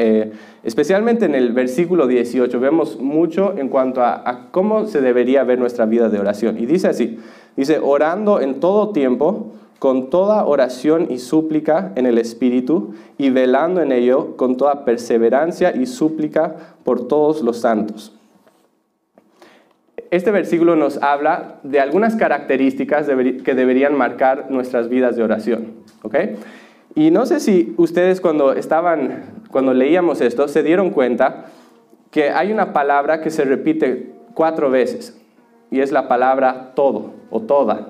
Eh, 0.03 0.33
especialmente 0.63 1.27
en 1.27 1.35
el 1.35 1.53
versículo 1.53 2.07
18, 2.07 2.59
vemos 2.59 2.99
mucho 2.99 3.55
en 3.57 3.69
cuanto 3.69 4.03
a, 4.03 4.49
cómo 4.51 4.87
se 4.87 5.01
debería 5.01 5.45
ver 5.45 5.59
nuestra 5.59 5.85
vida 5.85 6.09
de 6.09 6.19
oración. 6.19 6.59
Y 6.59 6.67
dice 6.67 6.89
así, 6.89 7.19
dice, 7.57 7.79
orando 7.79 8.41
en 8.41 8.61
todo 8.61 8.91
tiempo, 8.91 9.53
con 9.79 10.11
toda 10.11 10.47
oración 10.47 11.07
y 11.11 11.19
súplica 11.19 11.93
en 11.97 12.07
el 12.07 12.19
Espíritu, 12.19 12.95
y 13.19 13.31
velando 13.31 13.83
en 13.83 13.93
ello 13.93 14.37
con 14.37 14.57
toda 14.57 14.85
perseverancia 14.85 15.77
y 15.77 15.87
súplica 15.87 16.57
por 16.83 17.07
todos 17.07 17.43
los 17.43 17.59
santos 17.59 18.15
este 20.11 20.33
versículo 20.33 20.75
nos 20.75 21.01
habla 21.03 21.61
de 21.63 21.79
algunas 21.79 22.17
características 22.17 23.07
que 23.45 23.55
deberían 23.55 23.97
marcar 23.97 24.51
nuestras 24.51 24.89
vidas 24.89 25.17
de 25.17 25.23
oración. 25.23 25.75
Y 26.95 27.11
no 27.11 27.27
sé 27.27 27.41
si 27.41 27.75
ustedes 27.77 28.21
cuando 28.21 28.53
estaban, 28.53 29.45
cuando 29.51 29.73
leíamos 29.75 30.21
esto, 30.21 30.49
se 30.49 30.63
dieron 30.63 30.91
cuenta 30.91 31.47
que 32.11 32.31
hay 32.31 32.53
una 32.53 32.73
palabra 32.73 33.21
que 33.21 33.31
se 33.31 33.45
repite 33.45 34.13
cuatro 34.35 34.71
veces 34.71 35.19
y 35.71 35.81
es 35.81 35.93
la 35.93 36.09
palabra 36.09 36.73
todo 36.75 37.13
o 37.31 37.41
toda. 37.41 37.89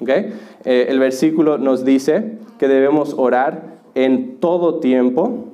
¿okay? 0.00 0.32
Eh, 0.64 0.86
el 0.88 0.98
versículo 0.98 1.58
nos 1.58 1.84
dice 1.84 2.38
que 2.58 2.68
debemos 2.68 3.14
orar 3.16 3.62
en 3.94 4.38
todo 4.38 4.80
tiempo, 4.80 5.48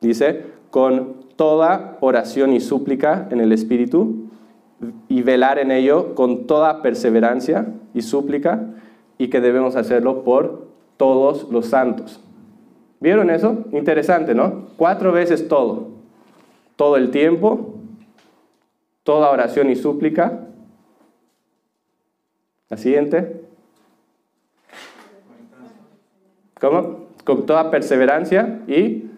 dice, 0.00 0.46
con 0.70 1.14
toda 1.36 1.96
oración 2.00 2.52
y 2.52 2.60
súplica 2.60 3.28
en 3.30 3.40
el 3.40 3.52
Espíritu, 3.52 4.30
y 5.08 5.22
velar 5.22 5.58
en 5.58 5.70
ello 5.70 6.14
con 6.14 6.46
toda 6.46 6.82
perseverancia 6.82 7.66
y 7.92 8.02
súplica 8.02 8.66
y 9.18 9.28
que 9.28 9.40
debemos 9.40 9.76
hacerlo 9.76 10.24
por 10.24 10.69
todos 11.00 11.50
los 11.50 11.64
santos. 11.64 12.20
¿Vieron 13.00 13.30
eso? 13.30 13.64
Interesante, 13.72 14.34
¿no? 14.34 14.66
Cuatro 14.76 15.12
veces 15.12 15.48
todo. 15.48 15.88
Todo 16.76 16.98
el 16.98 17.10
tiempo, 17.10 17.76
toda 19.02 19.30
oración 19.30 19.70
y 19.70 19.76
súplica. 19.76 20.48
La 22.68 22.76
siguiente. 22.76 23.48
¿Cómo? 26.60 27.06
Con 27.24 27.46
toda 27.46 27.70
perseverancia 27.70 28.60
y 28.68 29.08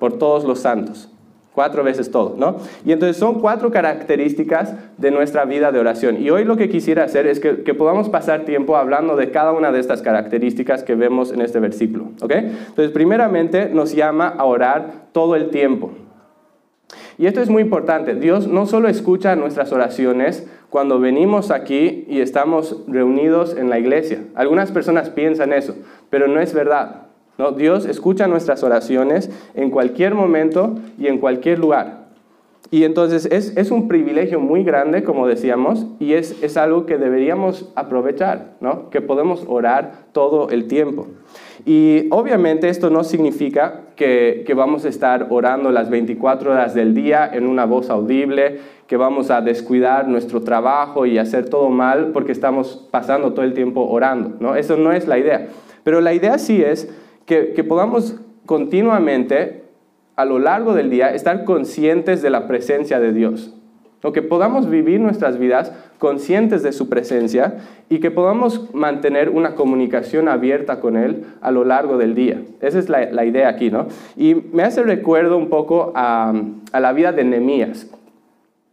por 0.00 0.18
todos 0.18 0.42
los 0.42 0.58
santos. 0.58 1.11
Cuatro 1.54 1.84
veces 1.84 2.10
todo, 2.10 2.34
¿no? 2.38 2.56
Y 2.84 2.92
entonces 2.92 3.18
son 3.18 3.40
cuatro 3.40 3.70
características 3.70 4.74
de 4.96 5.10
nuestra 5.10 5.44
vida 5.44 5.70
de 5.70 5.78
oración. 5.78 6.22
Y 6.22 6.30
hoy 6.30 6.44
lo 6.44 6.56
que 6.56 6.70
quisiera 6.70 7.04
hacer 7.04 7.26
es 7.26 7.40
que, 7.40 7.74
podamos 7.74 8.08
pasar 8.08 8.44
tiempo 8.44 8.76
hablando 8.76 9.16
de 9.16 9.30
cada 9.30 9.52
una 9.52 9.70
de 9.70 9.80
estas 9.80 10.00
características 10.00 10.82
que 10.82 10.94
vemos 10.94 11.30
en 11.30 11.42
este 11.42 11.60
versículo, 11.60 12.10
¿ok? 12.22 12.32
Entonces, 12.32 12.90
primeramente 12.90 13.68
nos 13.68 13.94
llama 13.94 14.28
a 14.28 14.44
orar 14.44 15.08
todo 15.12 15.36
el 15.36 15.50
tiempo. 15.50 15.90
Y 17.18 17.26
esto 17.26 17.40
es 17.40 17.50
muy 17.50 17.62
importante. 17.62 18.14
Dios 18.14 18.48
no 18.48 18.66
solo 18.66 18.88
escucha 18.88 19.36
nuestras 19.36 19.72
oraciones 19.72 20.46
cuando 20.70 21.00
venimos 21.00 21.50
aquí 21.50 22.06
y 22.08 22.20
estamos 22.20 22.82
reunidos 22.88 23.56
en 23.56 23.68
la 23.68 23.78
iglesia. 23.78 24.24
Algunas 24.34 24.72
personas 24.72 25.10
piensan 25.10 25.52
eso, 25.52 25.76
pero 26.08 26.28
no 26.28 26.40
es 26.40 26.54
verdad. 26.54 27.01
¿No? 27.38 27.52
Dios 27.52 27.86
escucha 27.86 28.26
nuestras 28.26 28.62
oraciones 28.62 29.30
en 29.54 29.70
cualquier 29.70 30.14
momento 30.14 30.76
y 30.98 31.06
en 31.06 31.18
cualquier 31.18 31.58
lugar. 31.58 32.02
Y 32.72 32.84
entonces 32.84 33.26
es, 33.26 33.70
un 33.70 33.86
privilegio 33.86 34.40
muy 34.40 34.64
grande, 34.64 35.04
como 35.04 35.26
decíamos, 35.26 35.86
y 36.00 36.14
es, 36.14 36.56
algo 36.56 36.86
que 36.86 36.96
deberíamos 36.96 37.70
aprovechar, 37.74 38.54
¿no? 38.60 38.88
que 38.88 39.02
podemos 39.02 39.44
orar 39.46 40.06
todo 40.12 40.48
el 40.48 40.68
tiempo. 40.68 41.06
Y 41.66 42.06
obviamente 42.10 42.70
esto 42.70 42.88
no 42.88 43.04
significa 43.04 43.82
que, 43.94 44.42
que, 44.46 44.54
vamos 44.54 44.86
a 44.86 44.88
estar 44.88 45.26
orando 45.28 45.70
las 45.70 45.90
24 45.90 46.52
horas 46.52 46.72
del 46.72 46.94
día 46.94 47.28
en 47.30 47.46
una 47.46 47.66
voz 47.66 47.90
audible, 47.90 48.60
que 48.86 48.96
vamos 48.96 49.30
a 49.30 49.42
descuidar 49.42 50.08
nuestro 50.08 50.40
trabajo 50.40 51.04
y 51.04 51.18
hacer 51.18 51.50
todo 51.50 51.68
mal 51.68 52.10
porque 52.14 52.32
estamos 52.32 52.88
pasando 52.90 53.34
todo 53.34 53.44
el 53.44 53.52
tiempo 53.52 53.82
orando. 53.82 54.32
¿no? 54.40 54.56
Eso 54.56 54.78
no 54.78 54.92
es 54.92 55.06
la 55.06 55.18
idea. 55.18 55.48
Pero 55.84 56.00
la 56.00 56.14
idea 56.14 56.38
sí 56.38 56.62
es 56.62 56.88
que, 57.26 57.64
podamos 57.64 58.16
continuamente, 58.46 59.62
a 60.16 60.24
lo 60.24 60.38
largo 60.38 60.74
del 60.74 60.90
día, 60.90 61.14
estar 61.14 61.44
conscientes 61.44 62.22
de 62.22 62.30
la 62.30 62.46
presencia 62.46 63.00
de 63.00 63.12
Dios. 63.12 63.54
O 64.04 64.12
que 64.12 64.22
podamos 64.22 64.68
vivir 64.68 65.00
nuestras 65.00 65.38
vidas 65.38 65.72
conscientes 65.98 66.64
de 66.64 66.72
su 66.72 66.88
presencia 66.88 67.58
y 67.88 68.00
que 68.00 68.10
podamos 68.10 68.74
mantener 68.74 69.30
una 69.30 69.54
comunicación 69.54 70.28
abierta 70.28 70.80
con 70.80 70.96
Él 70.96 71.24
a 71.40 71.52
lo 71.52 71.64
largo 71.64 71.98
del 71.98 72.16
día. 72.16 72.42
Esa 72.60 72.80
es 72.80 72.88
la, 72.88 73.24
idea 73.24 73.48
aquí, 73.48 73.70
¿no? 73.70 73.86
Y 74.16 74.34
me 74.34 74.64
hace 74.64 74.82
recuerdo 74.82 75.38
un 75.38 75.48
poco 75.48 75.92
a, 75.94 76.34
a 76.72 76.80
la 76.80 76.92
vida 76.92 77.12
de 77.12 77.22
Nehemías. 77.22 77.88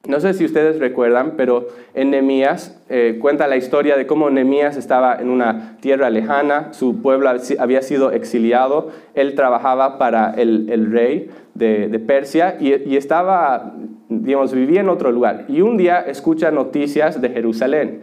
No 0.07 0.21
sé 0.21 0.33
si 0.33 0.45
ustedes 0.45 0.79
recuerdan, 0.79 1.33
pero 1.35 1.67
en 1.93 2.11
Nehemías 2.11 2.81
eh, 2.87 3.17
cuenta 3.19 3.47
la 3.47 3.57
historia 3.57 3.97
de 3.97 4.07
cómo 4.07 4.29
Nehemías 4.29 4.77
estaba 4.77 5.17
en 5.19 5.29
una 5.29 5.77
tierra 5.81 6.09
lejana, 6.09 6.73
su 6.73 7.01
pueblo 7.01 7.29
había 7.59 7.81
sido 7.81 8.11
exiliado, 8.11 8.91
él 9.13 9.35
trabajaba 9.35 9.97
para 9.97 10.31
el, 10.31 10.89
rey 10.89 11.29
de, 11.53 11.99
Persia 11.99 12.55
y, 12.61 12.95
estaba, 12.95 13.73
digamos, 14.07 14.53
vivía 14.53 14.79
en 14.79 14.89
otro 14.89 15.11
lugar. 15.11 15.43
Y 15.49 15.61
un 15.61 15.75
día 15.75 15.99
escucha 15.99 16.49
noticias 16.49 17.21
de 17.21 17.29
Jerusalén. 17.29 17.99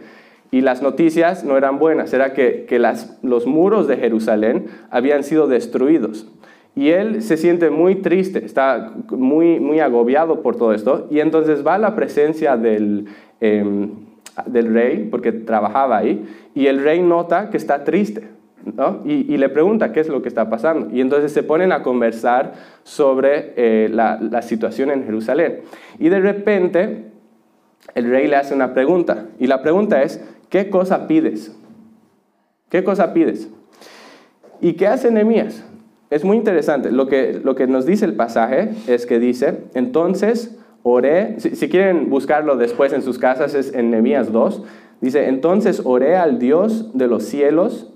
Y 0.51 0.61
las 0.61 0.81
noticias 0.83 1.43
no 1.43 1.57
eran 1.57 1.79
buenas, 1.79 2.13
era 2.13 2.33
que, 2.33 2.67
los 3.23 3.47
muros 3.47 3.87
de 3.87 3.97
Jerusalén 3.97 4.67
habían 4.91 5.23
sido 5.23 5.47
destruidos. 5.47 6.27
Y 6.77 6.91
él 6.91 7.23
se 7.23 7.37
siente 7.37 7.71
muy 7.71 7.95
triste, 7.95 8.45
está 8.45 8.93
muy, 9.09 9.59
muy 9.59 9.79
agobiado 9.79 10.43
por 10.43 10.57
todo 10.57 10.73
esto. 10.73 11.07
Y 11.09 11.21
entonces 11.21 11.65
va 11.65 11.73
a 11.73 11.79
la 11.79 11.95
presencia 11.95 12.55
del, 12.55 13.07
em, 13.41 13.89
del 14.45 14.71
rey, 14.71 15.07
porque 15.09 15.31
trabajaba 15.31 15.97
ahí, 15.97 16.23
y 16.53 16.67
el 16.67 16.83
rey 16.83 17.01
nota 17.01 17.49
que 17.49 17.57
está 17.57 17.83
triste. 17.83 18.27
¿no? 18.63 19.01
Y, 19.05 19.37
le 19.37 19.49
pregunta 19.49 19.91
qué 19.91 20.01
es 20.01 20.07
lo 20.07 20.21
que 20.21 20.27
está 20.27 20.51
pasando. 20.51 20.95
Y 20.95 21.01
entonces 21.01 21.31
se 21.31 21.41
ponen 21.41 21.71
a 21.71 21.81
conversar 21.81 22.53
sobre 22.83 23.53
eh, 23.55 23.89
la, 23.89 24.19
la 24.21 24.43
situación 24.43 24.91
en 24.91 25.03
Jerusalén. 25.03 25.61
Y 25.97 26.09
de 26.09 26.19
repente 26.19 27.05
el 27.95 28.07
rey 28.07 28.27
le 28.27 28.35
hace 28.35 28.53
una 28.53 28.75
pregunta. 28.75 29.25
Y 29.39 29.47
la 29.47 29.63
pregunta 29.63 30.03
es, 30.03 30.23
¿qué 30.49 30.69
cosa 30.69 31.07
pides? 31.07 31.57
¿Qué 32.69 32.83
cosa 32.83 33.15
pides? 33.15 33.49
¿Y 34.61 34.73
qué 34.73 34.85
hace 34.85 35.09
Nehemías? 35.09 35.66
Es 36.09 36.23
muy 36.23 36.37
interesante. 36.37 36.91
Lo 36.91 37.07
que, 37.07 37.39
lo 37.43 37.55
que 37.55 37.67
nos 37.67 37.85
dice 37.85 38.05
el 38.05 38.15
pasaje 38.15 38.69
es 38.87 39.05
que 39.05 39.19
dice, 39.19 39.63
entonces 39.73 40.57
oré, 40.83 41.39
si, 41.39 41.69
quieren 41.69 42.09
buscarlo 42.09 42.55
después 42.55 42.93
en 42.93 43.01
sus 43.01 43.19
casas, 43.19 43.53
es 43.53 43.73
en 43.73 43.91
Nehemías 43.91 44.31
2, 44.31 44.63
dice, 45.01 45.27
entonces 45.27 45.81
oré 45.83 46.15
al 46.15 46.39
Dios 46.39 46.97
de 46.97 47.07
los 47.07 47.23
cielos 47.23 47.93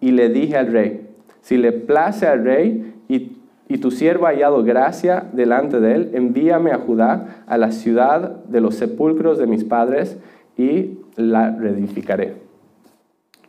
y 0.00 0.10
le 0.10 0.28
dije 0.28 0.56
al 0.56 0.72
rey, 0.72 1.08
si 1.40 1.56
le 1.56 1.72
place 1.72 2.26
al 2.26 2.44
rey 2.44 2.94
y, 3.08 3.38
y 3.68 3.78
tu 3.78 3.90
siervo 3.90 4.26
ha 4.26 4.30
hallado 4.30 4.62
gracia 4.62 5.26
delante 5.32 5.80
de 5.80 5.94
él, 5.94 6.10
envíame 6.12 6.72
a 6.72 6.78
Judá, 6.78 7.44
a 7.46 7.56
la 7.56 7.72
ciudad 7.72 8.44
de 8.44 8.60
los 8.60 8.74
sepulcros 8.74 9.38
de 9.38 9.46
mis 9.46 9.64
padres, 9.64 10.18
y 10.58 10.98
la 11.16 11.56
reedificaré. 11.56 12.34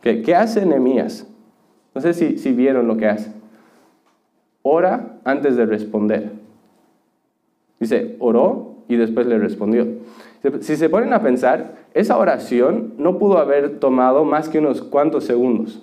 ¿Qué, 0.00 0.22
¿Qué 0.22 0.34
hace 0.34 0.64
Nehemías? 0.64 1.26
No 1.94 2.00
sé 2.00 2.14
si, 2.14 2.38
si 2.38 2.52
vieron 2.52 2.88
lo 2.88 2.96
que 2.96 3.06
hace 3.06 3.41
ora 4.62 5.18
antes 5.24 5.56
de 5.56 5.66
responder. 5.66 6.30
Dice, 7.80 8.16
oró 8.20 8.76
y 8.88 8.96
después 8.96 9.26
le 9.26 9.38
respondió. 9.38 9.86
Si 10.60 10.76
se 10.76 10.88
ponen 10.88 11.12
a 11.12 11.22
pensar, 11.22 11.74
esa 11.94 12.18
oración 12.18 12.94
no 12.98 13.18
pudo 13.18 13.38
haber 13.38 13.78
tomado 13.78 14.24
más 14.24 14.48
que 14.48 14.58
unos 14.58 14.82
cuantos 14.82 15.24
segundos. 15.24 15.82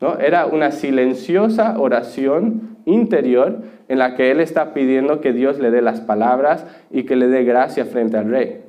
¿no? 0.00 0.18
Era 0.18 0.46
una 0.46 0.70
silenciosa 0.72 1.78
oración 1.78 2.76
interior 2.84 3.62
en 3.88 3.98
la 3.98 4.14
que 4.14 4.30
él 4.30 4.40
está 4.40 4.74
pidiendo 4.74 5.20
que 5.20 5.32
Dios 5.32 5.58
le 5.58 5.70
dé 5.70 5.82
las 5.82 6.00
palabras 6.00 6.66
y 6.90 7.04
que 7.04 7.16
le 7.16 7.28
dé 7.28 7.44
gracia 7.44 7.84
frente 7.84 8.16
al 8.16 8.30
rey. 8.30 8.65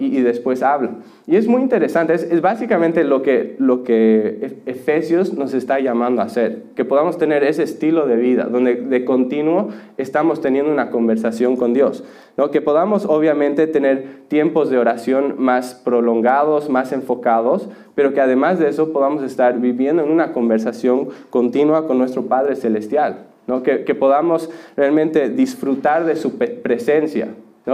Y, 0.00 0.20
después 0.22 0.64
habla. 0.64 0.96
Y 1.28 1.36
es 1.36 1.46
muy 1.46 1.62
interesante, 1.62 2.12
es, 2.12 2.40
básicamente 2.40 3.04
lo 3.04 3.22
que, 3.22 3.56
que 3.84 4.58
Efesios 4.66 5.32
nos 5.34 5.54
está 5.54 5.78
llamando 5.78 6.22
a 6.22 6.24
hacer, 6.24 6.64
que 6.74 6.84
podamos 6.84 7.18
tener 7.18 7.44
ese 7.44 7.62
estilo 7.62 8.08
de 8.08 8.16
vida, 8.16 8.46
donde 8.46 8.74
de 8.74 9.04
continuo 9.04 9.68
estamos 9.96 10.40
teniendo 10.40 10.72
una 10.72 10.90
conversación 10.90 11.54
con 11.54 11.72
Dios, 11.72 12.02
¿no? 12.36 12.50
que 12.50 12.60
podamos 12.60 13.04
obviamente 13.04 13.68
tener 13.68 14.22
tiempos 14.26 14.70
de 14.70 14.78
oración 14.78 15.36
más 15.38 15.76
prolongados, 15.76 16.68
más 16.68 16.90
enfocados, 16.90 17.68
pero 17.94 18.12
que 18.12 18.20
además 18.20 18.58
de 18.58 18.70
eso 18.70 18.92
podamos 18.92 19.22
estar 19.22 19.60
viviendo 19.60 20.02
en 20.02 20.10
una 20.10 20.32
conversación 20.32 21.10
continua 21.30 21.86
con 21.86 21.96
nuestro 21.96 22.22
Padre 22.26 22.56
Celestial, 22.56 23.26
¿no? 23.46 23.62
que 23.62 23.94
podamos 23.94 24.50
realmente 24.76 25.28
disfrutar 25.28 26.06
de 26.06 26.16
su 26.16 26.38
presencia 26.38 27.28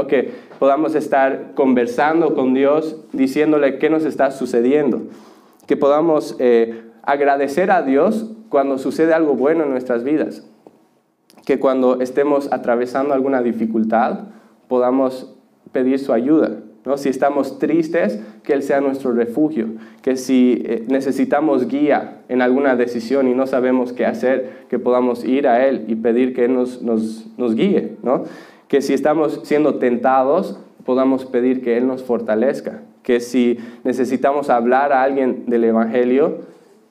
que 0.06 0.30
podamos 0.58 0.94
estar 0.94 1.54
conversando 1.54 2.34
con 2.34 2.54
Dios, 2.54 2.96
diciéndole 3.12 3.78
qué 3.78 3.88
nos 3.88 4.04
está 4.04 4.30
sucediendo. 4.30 5.02
Que 5.66 5.76
podamos 5.76 6.36
eh, 6.38 6.82
agradecer 7.02 7.70
a 7.70 7.82
Dios 7.82 8.30
cuando 8.48 8.78
sucede 8.78 9.14
algo 9.14 9.34
bueno 9.34 9.64
en 9.64 9.70
nuestras 9.70 10.04
vidas. 10.04 10.46
que 11.44 11.60
cuando 11.60 12.00
estemos 12.00 12.52
atravesando 12.52 13.14
alguna 13.14 13.40
dificultad 13.40 14.24
podamos 14.66 15.32
pedir 15.70 16.00
su 16.00 16.12
ayuda. 16.12 16.56
¿no? 16.84 16.96
Si 16.96 17.08
estamos 17.08 17.60
tristes, 17.60 18.20
que 18.42 18.52
Él 18.52 18.62
sea 18.62 18.80
nuestro 18.80 19.12
refugio. 19.12 19.68
Que 20.02 20.16
si 20.16 20.62
eh, 20.66 20.84
necesitamos 20.88 21.68
guía 21.68 22.22
en 22.28 22.42
alguna 22.42 22.74
decisión 22.74 23.28
y 23.28 23.34
no 23.34 23.46
sabemos 23.46 23.92
qué 23.92 24.06
hacer, 24.06 24.66
que 24.68 24.80
podamos 24.80 25.24
ir 25.24 25.46
a 25.46 25.66
Él 25.68 25.84
y 25.86 25.94
pedir 25.94 26.34
que 26.34 26.46
Él 26.46 26.54
nos, 26.54 26.82
nos, 26.82 27.28
nos 27.36 27.54
guíe. 27.54 27.96
¿no? 28.02 28.24
Que 28.68 28.82
si 28.82 28.94
estamos 28.94 29.40
siendo 29.44 29.76
tentados, 29.76 30.58
podamos 30.84 31.24
pedir 31.26 31.62
que 31.62 31.76
Él 31.76 31.86
nos 31.86 32.02
fortalezca. 32.02 32.82
Que 33.02 33.20
si 33.20 33.58
necesitamos 33.84 34.50
hablar 34.50 34.92
a 34.92 35.02
alguien 35.02 35.44
del 35.46 35.64
Evangelio 35.64 36.38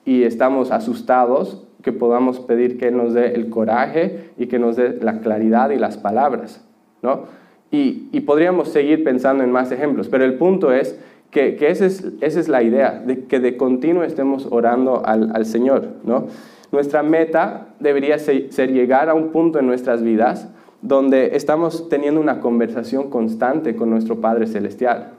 y 0.04 0.22
estamos 0.22 0.70
asustados, 0.70 1.66
que 1.82 1.92
podamos 1.92 2.40
pedir 2.40 2.78
que 2.78 2.88
Él 2.88 2.96
nos 2.96 3.14
dé 3.14 3.34
el 3.34 3.48
coraje 3.48 4.30
y 4.36 4.46
que 4.46 4.58
nos 4.58 4.76
dé 4.76 4.98
la 5.00 5.20
claridad 5.20 5.70
y 5.70 5.76
las 5.76 5.96
palabras. 5.96 6.64
¿no? 7.02 7.24
Y, 7.70 8.20
podríamos 8.20 8.68
seguir 8.68 9.04
pensando 9.04 9.44
en 9.44 9.52
más 9.52 9.70
ejemplos, 9.70 10.08
pero 10.08 10.24
el 10.24 10.34
punto 10.34 10.72
es 10.72 10.98
que, 11.30 11.56
esa, 11.60 11.86
es, 11.86 12.48
la 12.48 12.62
idea, 12.62 13.02
de 13.04 13.24
que 13.24 13.40
de 13.40 13.56
continuo 13.56 14.02
estemos 14.02 14.48
orando 14.50 15.02
al, 15.04 15.44
Señor. 15.44 15.88
¿no? 16.04 16.26
Nuestra 16.72 17.02
meta 17.02 17.68
debería 17.78 18.18
ser, 18.18 18.72
llegar 18.72 19.08
a 19.08 19.14
un 19.14 19.30
punto 19.30 19.58
en 19.58 19.66
nuestras 19.66 20.02
vidas 20.02 20.48
donde 20.82 21.36
estamos 21.36 21.88
teniendo 21.88 22.20
una 22.20 22.40
conversación 22.40 23.10
constante 23.10 23.76
con 23.76 23.90
nuestro 23.90 24.20
Padre 24.20 24.46
Celestial, 24.46 25.12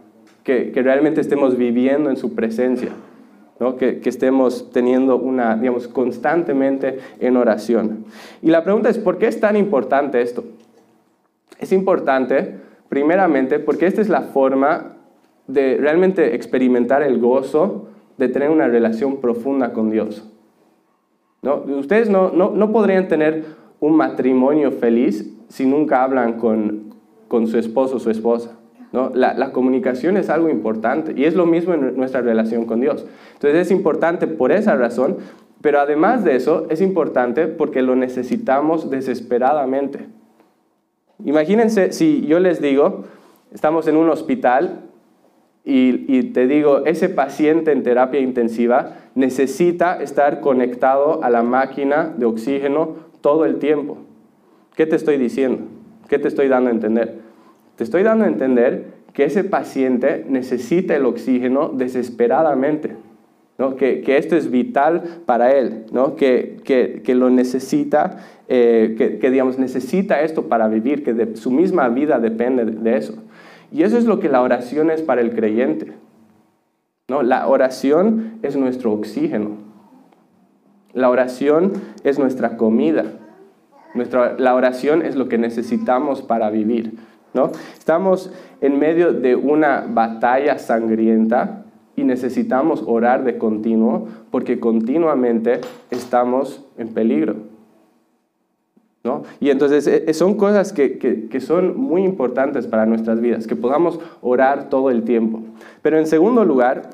que, 0.43 0.71
realmente 0.75 1.21
estemos 1.21 1.57
viviendo 1.57 2.09
en 2.09 2.17
su 2.17 2.33
presencia, 2.33 2.89
¿no? 3.59 3.75
que, 3.75 3.99
que, 3.99 4.09
estemos 4.09 4.71
teniendo 4.71 5.17
una, 5.17 5.55
digamos, 5.57 5.87
constantemente 5.87 6.99
en 7.19 7.35
oración. 7.35 8.05
Y 8.41 8.47
la 8.47 8.63
pregunta 8.63 8.89
es, 8.89 8.97
¿por 8.97 9.17
qué 9.17 9.27
es 9.27 9.39
tan 9.39 9.57
importante 9.57 10.21
esto? 10.21 10.45
Es 11.59 11.71
importante, 11.73 12.55
primeramente, 12.87 13.59
porque 13.59 13.87
esta 13.87 14.01
es 14.01 14.09
la 14.09 14.21
forma 14.21 14.93
de 15.47 15.77
realmente 15.79 16.35
experimentar 16.35 17.01
el 17.03 17.19
gozo 17.19 17.87
de 18.17 18.27
tener 18.29 18.49
una 18.49 18.67
relación 18.67 19.17
profunda 19.17 19.73
con 19.73 19.89
Dios. 19.89 20.27
¿No? 21.41 21.63
Ustedes 21.77 22.09
no, 22.09 22.31
no, 22.31 22.71
podrían 22.71 23.07
tener 23.07 23.45
un 23.79 23.95
matrimonio 23.95 24.71
feliz 24.71 25.33
si 25.47 25.65
nunca 25.65 26.03
hablan 26.03 26.33
con, 26.33 26.95
con 27.27 27.47
su 27.47 27.57
esposo 27.57 27.97
o 27.97 27.99
su 27.99 28.09
esposa. 28.09 28.57
¿no? 28.91 29.11
La, 29.13 29.33
la, 29.33 29.51
comunicación 29.51 30.15
es 30.17 30.29
algo 30.29 30.49
importante 30.49 31.13
y 31.15 31.25
es 31.25 31.35
lo 31.35 31.45
mismo 31.45 31.73
en 31.73 31.97
nuestra 31.97 32.21
relación 32.21 32.65
con 32.65 32.79
Dios. 32.79 33.05
Entonces 33.33 33.67
es 33.67 33.71
importante 33.71 34.27
por 34.27 34.51
esa 34.51 34.75
razón, 34.75 35.17
pero 35.61 35.79
además 35.79 36.23
de 36.23 36.35
eso 36.35 36.67
es 36.69 36.81
importante 36.81 37.47
porque 37.47 37.81
lo 37.81 37.95
necesitamos 37.95 38.89
desesperadamente. 38.89 40.07
Imagínense 41.25 41.91
si 41.91 42.25
yo 42.27 42.39
les 42.39 42.61
digo, 42.61 43.05
estamos 43.51 43.87
en 43.87 43.97
un 43.97 44.09
hospital 44.09 44.83
y, 45.69 46.23
te 46.31 46.47
digo, 46.47 46.85
ese 46.85 47.09
paciente 47.09 47.73
en 47.73 47.83
terapia 47.83 48.21
intensiva 48.21 48.93
necesita 49.15 50.01
estar 50.01 50.39
conectado 50.39 51.21
a 51.23 51.29
la 51.29 51.43
máquina 51.43 52.13
de 52.15 52.25
oxígeno 52.25 52.95
todo 53.19 53.43
el 53.43 53.59
tiempo. 53.59 53.97
¿Qué 54.77 54.85
te 54.85 54.95
estoy 54.95 55.17
diciendo? 55.17 55.63
¿Qué 56.07 56.19
te 56.19 56.27
estoy 56.27 56.47
dando 56.49 56.69
a 56.69 56.73
entender? 56.73 57.15
Te 57.75 57.83
estoy 57.83 58.03
dando 58.03 58.25
a 58.25 58.27
entender 58.27 58.93
que 59.11 59.25
ese 59.25 59.43
paciente 59.43 60.23
necesita 60.29 60.95
el 60.95 61.07
oxígeno 61.07 61.69
desesperadamente. 61.69 62.95
Que, 63.79 64.03
esto 64.17 64.35
es 64.35 64.51
vital 64.51 65.01
para 65.25 65.51
él, 65.51 65.85
¿no? 65.91 66.15
que, 66.15 66.57
que, 66.63 67.15
lo 67.15 67.31
necesita, 67.31 68.17
eh, 68.47 69.17
que, 69.19 69.31
digamos, 69.31 69.57
necesita 69.57 70.21
esto 70.21 70.47
para 70.47 70.67
vivir, 70.67 71.03
que 71.03 71.15
de, 71.15 71.35
su 71.35 71.49
misma 71.49 71.89
vida 71.89 72.19
depende 72.19 72.65
de 72.65 72.97
eso. 72.97 73.15
Y 73.71 73.81
eso 73.81 73.97
es 73.97 74.05
lo 74.05 74.19
que 74.19 74.29
la 74.29 74.43
oración 74.43 74.91
es 74.91 75.01
para 75.01 75.21
el 75.21 75.33
creyente. 75.33 75.93
¿no? 77.07 77.23
La 77.23 77.47
oración 77.47 78.37
es 78.43 78.55
nuestro 78.55 78.93
oxígeno. 78.93 79.57
La 80.93 81.09
oración 81.09 81.73
es 82.03 82.19
nuestra 82.19 82.57
comida. 82.57 83.05
Nuestra, 83.93 84.35
la 84.37 84.55
oración 84.55 85.01
es 85.01 85.15
lo 85.15 85.27
que 85.27 85.37
necesitamos 85.37 86.21
para 86.21 86.49
vivir. 86.49 86.93
¿no? 87.33 87.51
Estamos 87.77 88.31
en 88.61 88.79
medio 88.79 89.13
de 89.13 89.35
una 89.35 89.85
batalla 89.87 90.57
sangrienta 90.57 91.65
y 91.95 92.03
necesitamos 92.03 92.83
orar 92.85 93.23
de 93.23 93.37
continuo 93.37 94.07
porque 94.31 94.59
continuamente 94.59 95.61
estamos 95.89 96.65
en 96.77 96.89
peligro. 96.89 97.35
¿no? 99.03 99.23
Y 99.39 99.49
entonces 99.49 99.87
eh, 99.87 100.13
son 100.13 100.35
cosas 100.35 100.73
que, 100.73 100.97
que, 100.97 101.39
son 101.39 101.79
muy 101.79 102.03
importantes 102.03 102.67
para 102.67 102.85
nuestras 102.85 103.21
vidas, 103.21 103.47
que 103.47 103.55
podamos 103.55 103.99
orar 104.21 104.69
todo 104.69 104.91
el 104.91 105.03
tiempo. 105.03 105.41
Pero 105.81 105.97
en 105.97 106.07
segundo 106.07 106.43
lugar, 106.43 106.89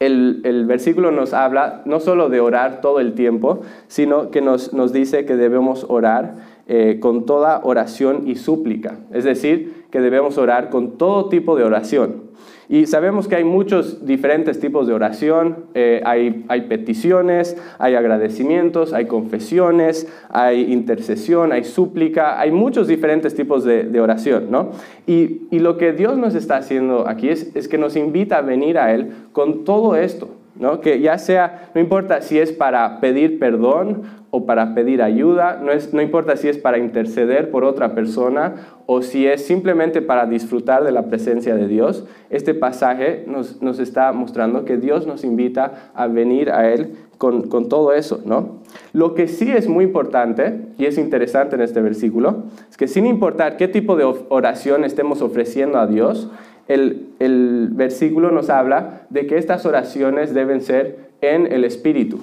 el, 0.00 0.64
versículo 0.66 1.10
nos 1.10 1.34
habla 1.34 1.82
no 1.84 2.00
solo 2.00 2.30
de 2.30 2.40
orar 2.40 2.80
todo 2.80 3.00
el 3.00 3.12
tiempo, 3.12 3.60
sino 3.86 4.30
que 4.30 4.40
nos, 4.40 4.72
nos 4.72 4.94
dice 4.94 5.26
que 5.26 5.36
debemos 5.36 5.84
orar 5.88 6.36
eh, 6.68 6.98
con 7.00 7.26
toda 7.26 7.60
oración 7.64 8.22
y 8.26 8.36
súplica. 8.36 8.96
Es 9.12 9.24
decir, 9.24 9.84
que 9.90 10.00
debemos 10.00 10.38
orar 10.38 10.70
con 10.70 10.96
todo 10.96 11.28
tipo 11.28 11.54
de 11.54 11.64
oración. 11.64 12.30
Y 12.72 12.86
sabemos 12.86 13.26
que 13.26 13.34
hay 13.34 13.42
muchos 13.42 14.06
diferentes 14.06 14.60
tipos 14.60 14.86
de 14.86 14.92
oración, 14.92 15.64
eh, 15.74 16.02
hay, 16.04 16.60
peticiones, 16.68 17.60
hay 17.80 17.96
agradecimientos, 17.96 18.92
hay 18.92 19.06
confesiones, 19.06 20.06
hay 20.28 20.72
intercesión, 20.72 21.50
hay 21.50 21.64
súplica, 21.64 22.38
hay 22.38 22.52
muchos 22.52 22.86
diferentes 22.86 23.34
tipos 23.34 23.64
de, 23.64 24.00
oración, 24.00 24.52
¿no? 24.52 24.70
Y, 25.04 25.48
lo 25.58 25.78
que 25.78 25.92
Dios 25.92 26.16
nos 26.16 26.36
está 26.36 26.58
haciendo 26.58 27.08
aquí 27.08 27.28
es 27.28 27.66
que 27.68 27.76
nos 27.76 27.96
invita 27.96 28.38
a 28.38 28.42
venir 28.42 28.78
a 28.78 28.94
Él 28.94 29.10
con 29.32 29.64
todo 29.64 29.96
esto, 29.96 30.28
¿no? 30.56 30.80
Que 30.80 31.00
ya 31.00 31.18
sea, 31.18 31.70
no 31.74 31.80
importa 31.80 32.22
si 32.22 32.38
es 32.38 32.52
para 32.52 33.00
pedir 33.00 33.38
perdón 33.38 34.02
o 34.30 34.46
para 34.46 34.74
pedir 34.74 35.02
ayuda, 35.02 35.60
no, 35.62 35.72
es, 35.72 35.92
no 35.92 36.02
importa 36.02 36.36
si 36.36 36.48
es 36.48 36.58
para 36.58 36.78
interceder 36.78 37.50
por 37.50 37.64
otra 37.64 37.94
persona 37.94 38.54
o 38.86 39.02
si 39.02 39.26
es 39.26 39.44
simplemente 39.44 40.02
para 40.02 40.26
disfrutar 40.26 40.84
de 40.84 40.92
la 40.92 41.06
presencia 41.06 41.56
de 41.56 41.66
Dios, 41.66 42.06
este 42.30 42.54
pasaje 42.54 43.24
nos, 43.26 43.60
nos 43.60 43.78
está 43.80 44.12
mostrando 44.12 44.64
que 44.64 44.76
Dios 44.76 45.06
nos 45.06 45.24
invita 45.24 45.90
a 45.94 46.06
venir 46.06 46.50
a 46.50 46.72
Él 46.72 46.96
con, 47.18 47.48
con, 47.48 47.68
todo 47.68 47.92
eso, 47.92 48.22
¿no? 48.24 48.60
Lo 48.92 49.14
que 49.14 49.28
sí 49.28 49.50
es 49.50 49.68
muy 49.68 49.84
importante, 49.84 50.68
y 50.78 50.86
es 50.86 50.96
interesante 50.96 51.56
en 51.56 51.62
este 51.62 51.82
versículo, 51.82 52.44
es 52.70 52.76
que 52.76 52.88
sin 52.88 53.04
importar 53.04 53.56
qué 53.58 53.68
tipo 53.68 53.94
de 53.94 54.04
oración 54.30 54.84
estemos 54.84 55.20
ofreciendo 55.20 55.78
a 55.78 55.86
Dios, 55.86 56.30
el, 56.70 57.68
versículo 57.72 58.30
nos 58.30 58.48
habla 58.48 59.02
de 59.10 59.26
que 59.26 59.36
estas 59.36 59.66
oraciones 59.66 60.32
deben 60.34 60.60
ser 60.60 61.10
en 61.20 61.50
el 61.52 61.64
Espíritu. 61.64 62.20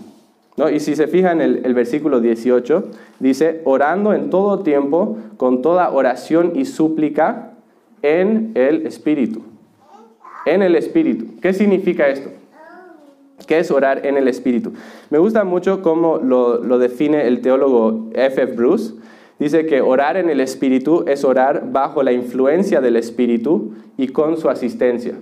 Y 0.74 0.80
si 0.80 0.96
se 0.96 1.08
fijan 1.08 1.40
en 1.42 1.62
el, 1.64 1.74
versículo 1.76 2.20
18, 2.20 2.86
dice, 3.20 3.62
orando 3.66 4.14
en 4.14 4.30
todo 4.30 4.60
tiempo, 4.60 5.18
con 5.38 5.62
toda 5.62 5.92
oración 5.92 6.54
y 6.56 6.66
súplica 6.66 7.52
en 8.02 8.54
el 8.56 8.88
Espíritu. 8.88 9.44
En 10.46 10.64
el 10.64 10.76
Espíritu. 10.76 11.40
¿Qué 11.42 11.54
significa 11.54 12.08
esto? 12.08 12.32
¿Qué 13.46 13.60
es 13.60 13.70
orar 13.70 14.06
en 14.06 14.18
el 14.18 14.28
Espíritu? 14.28 14.74
Me 15.12 15.20
gusta 15.20 15.44
mucho 15.44 15.84
cómo 15.84 16.18
lo, 16.18 16.64
lo 16.64 16.80
define 16.80 17.28
el 17.28 17.42
teólogo 17.42 18.10
F. 18.14 18.42
F. 18.42 18.54
Bruce. 18.56 18.94
Dice 19.40 19.66
que 19.66 19.82
orar 19.82 20.18
en 20.18 20.30
el 20.30 20.40
Espíritu 20.40 21.04
es 21.08 21.24
orar 21.24 21.72
bajo 21.72 22.02
la 22.02 22.12
influencia 22.12 22.82
del 22.82 22.96
Espíritu 22.96 23.74
y 23.96 24.08
con 24.08 24.38
su 24.38 24.50
asistencia. 24.50 25.16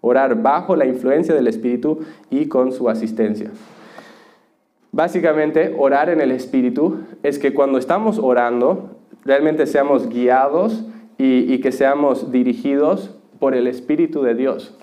Orar 0.00 0.40
bajo 0.40 0.74
la 0.76 0.86
influencia 0.86 1.34
del 1.34 1.46
Espíritu 1.46 2.00
y 2.30 2.46
con 2.46 2.72
su 2.72 2.88
asistencia. 2.88 3.50
Básicamente, 4.92 5.74
orar 5.78 6.08
en 6.08 6.20
el 6.20 6.32
Espíritu 6.32 7.00
es 7.22 7.38
que 7.38 7.52
cuando 7.52 7.78
estamos 7.78 8.18
orando, 8.18 8.96
realmente 9.24 9.66
seamos 9.66 10.08
guiados 10.08 10.84
y, 11.18 11.58
que 11.58 11.70
seamos 11.70 12.32
dirigidos 12.32 13.14
por 13.38 13.54
el 13.54 13.66
Espíritu 13.66 14.22
de 14.22 14.34
Dios. 14.34 14.76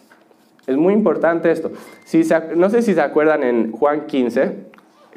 Es 0.68 0.78
muy 0.78 0.94
importante 0.94 1.50
esto. 1.50 1.72
Si 2.04 2.22
no 2.56 2.70
sé 2.70 2.84
si 2.84 2.94
se 2.94 3.02
acuerdan 3.02 3.44
en 3.44 3.72
Juan 3.72 4.06
15, 4.06 4.68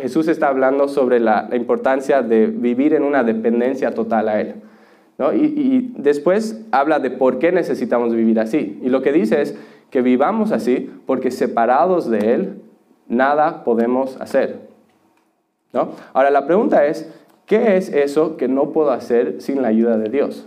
Jesús 0.00 0.28
está 0.28 0.48
hablando 0.48 0.88
sobre 0.88 1.20
la, 1.20 1.48
importancia 1.52 2.22
de 2.22 2.46
vivir 2.46 2.94
en 2.94 3.02
una 3.02 3.22
dependencia 3.22 3.94
total 3.94 4.28
a 4.28 4.40
Él. 4.40 4.54
Y, 5.34 5.44
y, 5.44 5.94
después 5.98 6.64
habla 6.72 6.98
de 6.98 7.10
por 7.10 7.38
qué 7.38 7.52
necesitamos 7.52 8.14
vivir 8.14 8.40
así. 8.40 8.80
Y 8.82 8.88
lo 8.88 9.02
que 9.02 9.12
dice 9.12 9.42
es 9.42 9.58
que 9.90 10.00
vivamos 10.00 10.50
así 10.50 10.90
porque 11.06 11.30
separados 11.30 12.08
de 12.08 12.34
Él, 12.34 12.62
nada 13.08 13.64
podemos 13.64 14.18
hacer. 14.20 14.60
¿no? 15.72 15.90
Ahora 16.14 16.30
la 16.30 16.46
pregunta 16.46 16.86
es, 16.86 17.12
¿qué 17.46 17.76
es 17.76 17.90
eso 17.90 18.36
que 18.36 18.48
no 18.48 18.70
puedo 18.70 18.90
hacer 18.92 19.40
sin 19.40 19.62
la 19.62 19.68
ayuda 19.68 19.98
de 19.98 20.08
Dios? 20.08 20.46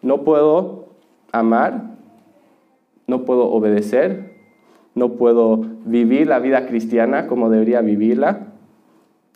No 0.00 0.22
puedo 0.22 0.86
amar, 1.32 1.96
no 3.06 3.24
puedo 3.24 3.46
obedecer, 3.46 4.33
no 4.94 5.12
puedo 5.12 5.62
vivir 5.84 6.26
la 6.26 6.38
vida 6.38 6.66
cristiana 6.66 7.26
como 7.26 7.50
debería 7.50 7.80
vivirla, 7.80 8.48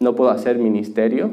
no 0.01 0.15
puedo 0.15 0.31
hacer 0.31 0.59
ministerio, 0.59 1.31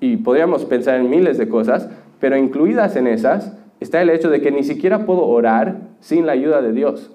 y 0.00 0.16
podríamos 0.18 0.64
pensar 0.64 0.98
en 0.98 1.10
miles 1.10 1.38
de 1.38 1.48
cosas, 1.48 1.88
pero 2.18 2.36
incluidas 2.36 2.96
en 2.96 3.06
esas 3.06 3.56
está 3.80 4.00
el 4.00 4.10
hecho 4.10 4.30
de 4.30 4.40
que 4.40 4.50
ni 4.50 4.64
siquiera 4.64 5.04
puedo 5.04 5.26
orar 5.26 5.78
sin 6.00 6.26
la 6.26 6.32
ayuda 6.32 6.62
de 6.62 6.72
Dios. 6.72 7.12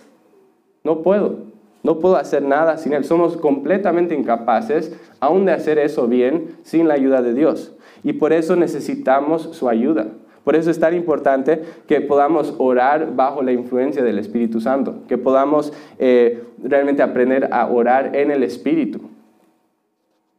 No 0.83 1.01
puedo. 1.01 1.45
No 1.83 1.99
puedo 1.99 2.15
hacer 2.15 2.43
nada 2.43 2.77
sin 2.77 2.93
Él. 2.93 3.03
Somos 3.03 3.37
completamente 3.37 4.15
incapaces 4.15 4.99
aún 5.19 5.45
de 5.45 5.51
hacer 5.51 5.77
eso 5.77 6.07
bien 6.07 6.55
sin 6.63 6.87
la 6.87 6.95
ayuda 6.95 7.21
de 7.21 7.33
Dios. 7.33 7.75
Y 8.03 8.13
por 8.13 8.33
eso 8.33 8.55
necesitamos 8.55 9.43
su 9.51 9.69
ayuda. 9.69 10.07
Por 10.45 10.55
eso 10.55 10.69
es 10.69 10.79
tan 10.79 10.95
importante 10.95 11.61
que 11.87 11.99
podamos 12.01 12.53
orar 12.59 13.15
bajo 13.15 13.41
la 13.41 13.51
influencia 13.51 14.03
del 14.03 14.19
Espíritu 14.19 14.61
Santo, 14.61 14.99
que 15.07 15.17
podamos 15.17 15.73
eh, 15.97 16.43
realmente 16.63 17.01
aprender 17.01 17.49
a 17.51 17.67
orar 17.67 18.15
en 18.15 18.29
el 18.29 18.43
Espíritu. 18.43 19.01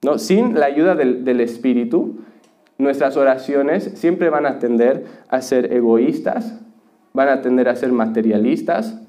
¿No? 0.03 0.19
Sin 0.19 0.59
la 0.59 0.66
ayuda 0.66 0.95
del, 0.95 1.40
Espíritu, 1.40 2.21
nuestras 2.79 3.16
oraciones 3.16 3.90
siempre 3.97 4.31
van 4.31 4.47
a 4.47 4.61
tender 4.61 5.05
a 5.29 5.42
ser 5.42 5.73
egoístas, 5.73 6.61
van 7.12 7.29
a 7.29 7.42
tender 7.42 7.69
a 7.69 7.75
ser 7.75 7.90
materialistas, 7.90 9.01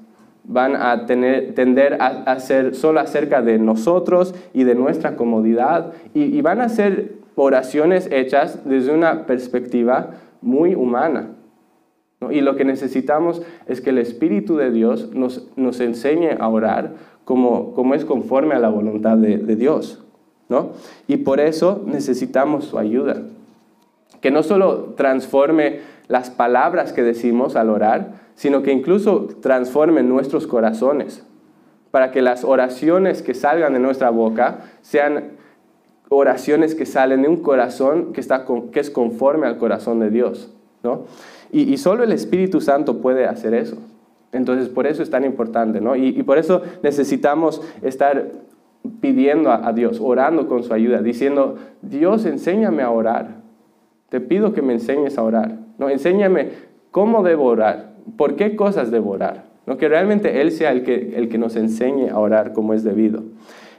van 0.42 0.74
a 0.74 1.06
tender 1.06 1.98
a, 2.00 2.40
ser 2.40 2.74
solo 2.74 2.98
acerca 2.98 3.40
de 3.40 3.58
nosotros 3.58 4.34
y 4.52 4.64
de 4.64 4.74
nuestra 4.74 5.14
comodidad 5.14 5.92
y, 6.14 6.40
van 6.40 6.60
a 6.60 6.68
ser 6.68 7.18
oraciones 7.36 8.08
hechas 8.10 8.64
desde 8.64 8.92
una 8.92 9.26
perspectiva 9.26 10.14
muy 10.40 10.74
humana. 10.74 11.34
Y 12.30 12.40
lo 12.40 12.56
que 12.56 12.64
necesitamos 12.64 13.42
es 13.66 13.80
que 13.80 13.90
el 13.90 13.98
Espíritu 13.98 14.56
de 14.56 14.70
Dios 14.70 15.14
nos, 15.14 15.48
nos 15.56 15.80
enseñe 15.80 16.36
a 16.38 16.48
orar 16.48 16.94
como, 17.24 17.74
como, 17.74 17.94
es 17.94 18.04
conforme 18.04 18.54
a 18.54 18.58
la 18.58 18.68
voluntad 18.68 19.16
de, 19.16 19.38
de 19.38 19.56
Dios. 19.56 20.04
¿no? 20.48 20.70
Y 21.06 21.18
por 21.18 21.40
eso 21.40 21.82
necesitamos 21.86 22.64
su 22.64 22.78
ayuda. 22.78 23.22
Que 24.20 24.30
no 24.30 24.42
solo 24.42 24.94
transforme 24.96 25.80
las 26.08 26.30
palabras 26.30 26.92
que 26.92 27.02
decimos 27.02 27.54
al 27.54 27.70
orar, 27.70 28.14
sino 28.34 28.62
que 28.62 28.72
incluso 28.72 29.28
transforme 29.40 30.02
nuestros 30.02 30.46
corazones, 30.46 31.24
para 31.90 32.10
que 32.10 32.22
las 32.22 32.44
oraciones 32.44 33.22
que 33.22 33.34
salgan 33.34 33.72
de 33.72 33.78
nuestra 33.78 34.10
boca 34.10 34.60
sean 34.80 35.32
oraciones 36.10 36.74
que 36.74 36.86
salen 36.86 37.22
de 37.22 37.28
un 37.28 37.38
corazón 37.38 38.12
que, 38.12 38.20
está 38.20 38.46
que 38.72 38.80
es 38.80 38.90
conforme 38.90 39.46
al 39.46 39.58
corazón 39.58 40.00
de 40.00 40.10
Dios. 40.10 40.52
¿no? 40.82 41.04
Y, 41.50 41.76
solo 41.78 42.04
el 42.04 42.12
Espíritu 42.12 42.60
Santo 42.60 43.00
puede 43.00 43.26
hacer 43.26 43.54
eso. 43.54 43.78
Entonces, 44.32 44.68
por 44.68 44.86
eso 44.86 45.02
es 45.02 45.10
tan 45.10 45.24
importante, 45.24 45.80
¿no? 45.80 45.96
Y, 45.96 46.22
por 46.22 46.38
eso 46.38 46.62
necesitamos 46.82 47.62
estar 47.82 48.32
pidiendo 49.00 49.50
a, 49.50 49.72
Dios, 49.72 50.00
orando 50.00 50.46
con 50.46 50.62
su 50.62 50.74
ayuda, 50.74 51.00
diciendo, 51.00 51.56
Dios, 51.82 52.26
enséñame 52.26 52.82
a 52.82 52.90
orar. 52.90 53.36
Te 54.10 54.20
pido 54.20 54.52
que 54.52 54.62
me 54.62 54.74
enseñes 54.74 55.18
a 55.18 55.22
orar. 55.22 55.58
¿no? 55.78 55.88
Enséñame 55.88 56.50
cómo 56.90 57.22
debo 57.22 57.44
orar. 57.44 57.94
¿Por 58.16 58.36
qué 58.36 58.56
cosas 58.56 58.90
debo 58.90 59.10
orar? 59.10 59.48
Que 59.78 59.88
realmente 59.88 60.40
Él 60.40 60.52
sea 60.52 60.72
el 60.72 60.82
que, 60.82 61.14
el 61.16 61.28
que 61.28 61.36
nos 61.36 61.56
enseñe 61.56 62.08
a 62.08 62.18
orar 62.18 62.52
como 62.52 62.72
es 62.72 62.84
debido. 62.84 63.24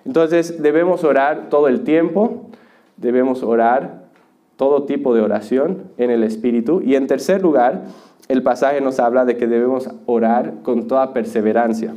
Entonces 0.05 0.61
debemos 0.61 1.03
orar 1.03 1.49
todo 1.49 1.67
el 1.67 1.83
tiempo, 1.83 2.49
debemos 2.97 3.43
orar 3.43 4.09
todo 4.55 4.83
tipo 4.83 5.15
de 5.15 5.21
oración 5.21 5.83
en 5.97 6.11
el 6.11 6.23
Espíritu. 6.23 6.81
Y 6.81 6.95
en 6.95 7.07
tercer 7.07 7.41
lugar, 7.41 7.83
el 8.27 8.43
pasaje 8.43 8.81
nos 8.81 8.99
habla 8.99 9.25
de 9.25 9.37
que 9.37 9.47
debemos 9.47 9.89
orar 10.05 10.55
con 10.63 10.87
toda 10.87 11.13
perseverancia. 11.13 11.95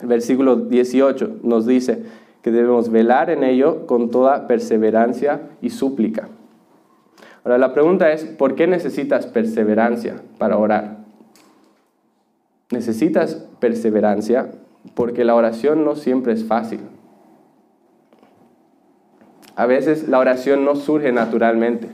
El 0.00 0.08
versículo 0.08 0.56
18 0.56 1.40
nos 1.42 1.66
dice 1.66 2.04
que 2.42 2.50
debemos 2.50 2.90
velar 2.90 3.30
en 3.30 3.44
ello 3.44 3.86
con 3.86 4.10
toda 4.10 4.46
perseverancia 4.46 5.42
y 5.60 5.70
súplica. 5.70 6.28
Ahora 7.44 7.58
la 7.58 7.72
pregunta 7.72 8.12
es, 8.12 8.24
¿por 8.24 8.54
qué 8.54 8.66
necesitas 8.66 9.26
perseverancia 9.26 10.22
para 10.38 10.56
orar? 10.56 10.98
Necesitas 12.70 13.46
perseverancia 13.60 14.50
porque 14.94 15.24
la 15.24 15.34
oración 15.34 15.84
no 15.84 15.96
siempre 15.96 16.32
es 16.32 16.44
fácil. 16.44 16.80
A 19.58 19.66
veces 19.66 20.08
la 20.08 20.20
oración 20.20 20.64
no 20.64 20.76
surge 20.76 21.10
naturalmente. 21.10 21.88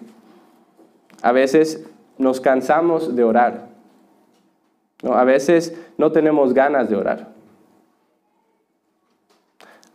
A 1.23 1.33
veces 1.33 1.83
nos 2.19 2.43
cansamos 2.43 3.17
de 3.17 3.25
orar. 3.25 3.69
A 5.03 5.25
veces 5.25 5.75
no 5.97 6.13
tenemos 6.13 6.53
ganas 6.53 6.91
de 6.91 6.97
orar. 6.97 7.33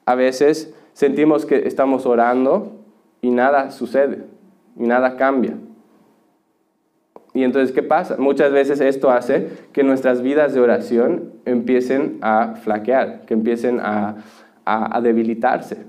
A 0.08 0.15
veces 0.15 0.73
sentimos 0.93 1.45
que 1.45 1.67
estamos 1.67 2.08
orando 2.08 2.71
y 3.21 3.29
nada 3.29 3.69
sucede 3.69 4.25
y 4.75 4.88
nada 4.88 5.15
cambia. 5.15 5.53
Y 7.36 7.43
entonces, 7.43 7.71
¿qué 7.71 7.84
pasa? 7.84 8.15
Muchas 8.17 8.51
veces 8.51 8.82
esto 8.82 9.12
hace 9.12 9.47
que 9.73 9.84
nuestras 9.84 10.23
vidas 10.23 10.55
de 10.55 10.60
oración 10.60 11.34
empiecen 11.45 12.17
a 12.21 12.55
flaquear, 12.55 13.27
que 13.27 13.36
empiecen 13.36 13.79
a, 13.79 14.15
debilitarse. 15.01 15.86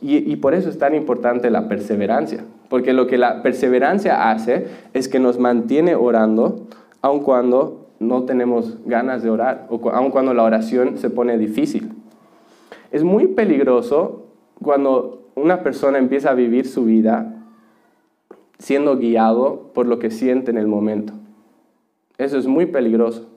Y, 0.00 0.32
y, 0.32 0.36
por 0.36 0.54
eso 0.54 0.68
es 0.68 0.78
tan 0.78 0.94
importante 0.94 1.50
la 1.50 1.68
perseverancia, 1.68 2.44
porque 2.68 2.92
lo 2.92 3.06
que 3.06 3.18
la 3.18 3.42
perseverancia 3.42 4.30
hace 4.30 4.66
es 4.92 5.08
que 5.08 5.18
nos 5.18 5.38
mantiene 5.38 5.94
orando, 5.94 6.66
aun 7.02 7.20
cuando 7.20 7.88
no 7.98 8.24
tenemos 8.24 8.78
ganas 8.86 9.22
de 9.22 9.30
orar, 9.30 9.66
o 9.68 9.90
aun 9.90 10.10
cuando 10.10 10.34
la 10.34 10.42
oración 10.42 10.98
se 10.98 11.10
pone 11.10 11.38
difícil. 11.38 11.92
Es 12.90 13.02
muy 13.02 13.26
peligroso 13.28 14.26
cuando 14.62 15.28
una 15.34 15.62
persona 15.62 15.98
empieza 15.98 16.30
a 16.30 16.34
vivir 16.34 16.66
su 16.66 16.84
vida 16.84 17.34
siendo 18.58 18.96
guiado 18.96 19.72
por 19.74 19.86
lo 19.86 19.98
que 19.98 20.10
siente 20.10 20.50
en 20.50 20.58
el 20.58 20.66
momento. 20.66 21.12
Eso 22.18 22.38
es 22.38 22.46
muy 22.46 22.66
peligroso. 22.66 23.28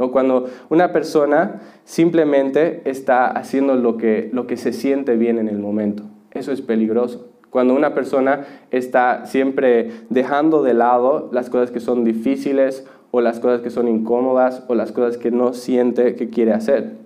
¿No? 0.00 0.10
Cuando 0.10 0.46
una 0.70 0.92
persona 0.92 1.60
simplemente 1.84 2.80
está 2.84 3.26
haciendo 3.26 3.76
lo 3.76 3.98
que, 3.98 4.30
lo 4.32 4.46
que 4.46 4.56
se 4.56 4.72
siente 4.72 5.16
bien 5.16 5.38
en 5.38 5.48
el 5.48 5.58
momento. 5.58 6.04
Eso 6.32 6.50
es 6.50 6.62
peligroso. 6.62 7.28
Cuando 7.50 7.74
una 7.74 7.94
persona 7.94 8.46
está 8.70 9.26
siempre 9.26 9.90
dejando 10.08 10.62
de 10.62 10.74
lado 10.74 11.28
las 11.32 11.50
cosas 11.50 11.70
que 11.70 11.80
son 11.80 12.04
difíciles 12.04 12.86
o 13.10 13.20
las 13.20 13.40
cosas 13.40 13.60
que 13.60 13.70
son 13.70 13.88
incómodas 13.88 14.64
o 14.68 14.74
las 14.74 14.92
cosas 14.92 15.18
que 15.18 15.30
no 15.30 15.52
siente 15.52 16.14
que 16.14 16.30
quiere 16.30 16.52
hacer. 16.52 16.96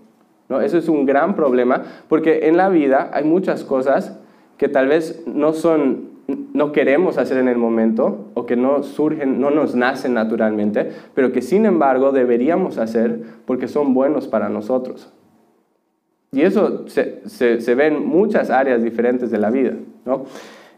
¿no? 0.48 0.60
Eso 0.60 0.78
es 0.78 0.88
un 0.88 1.06
gran 1.06 1.34
problema 1.34 1.82
porque 2.08 2.46
en 2.46 2.56
la 2.56 2.68
vida 2.68 3.10
hay 3.12 3.24
muchas 3.24 3.64
cosas 3.64 4.18
que 4.58 4.68
tal 4.68 4.86
vez 4.86 5.24
no 5.26 5.52
son 5.52 6.13
no 6.26 6.72
queremos 6.72 7.18
hacer 7.18 7.38
en 7.38 7.48
el 7.48 7.58
momento 7.58 8.30
o 8.34 8.46
que 8.46 8.56
no 8.56 8.82
surgen, 8.82 9.40
no 9.40 9.50
nos 9.50 9.74
nacen 9.74 10.14
naturalmente, 10.14 10.90
pero 11.14 11.32
que 11.32 11.42
sin 11.42 11.66
embargo 11.66 12.12
deberíamos 12.12 12.78
hacer 12.78 13.20
porque 13.44 13.68
son 13.68 13.94
buenos 13.94 14.28
para 14.28 14.48
nosotros. 14.48 15.12
Y 16.32 16.42
eso 16.42 16.88
se, 16.88 17.28
se, 17.28 17.74
ve 17.74 17.86
en 17.86 18.06
muchas 18.06 18.50
áreas 18.50 18.82
diferentes 18.82 19.30
de 19.30 19.38
la 19.38 19.50
vida. 19.50 19.74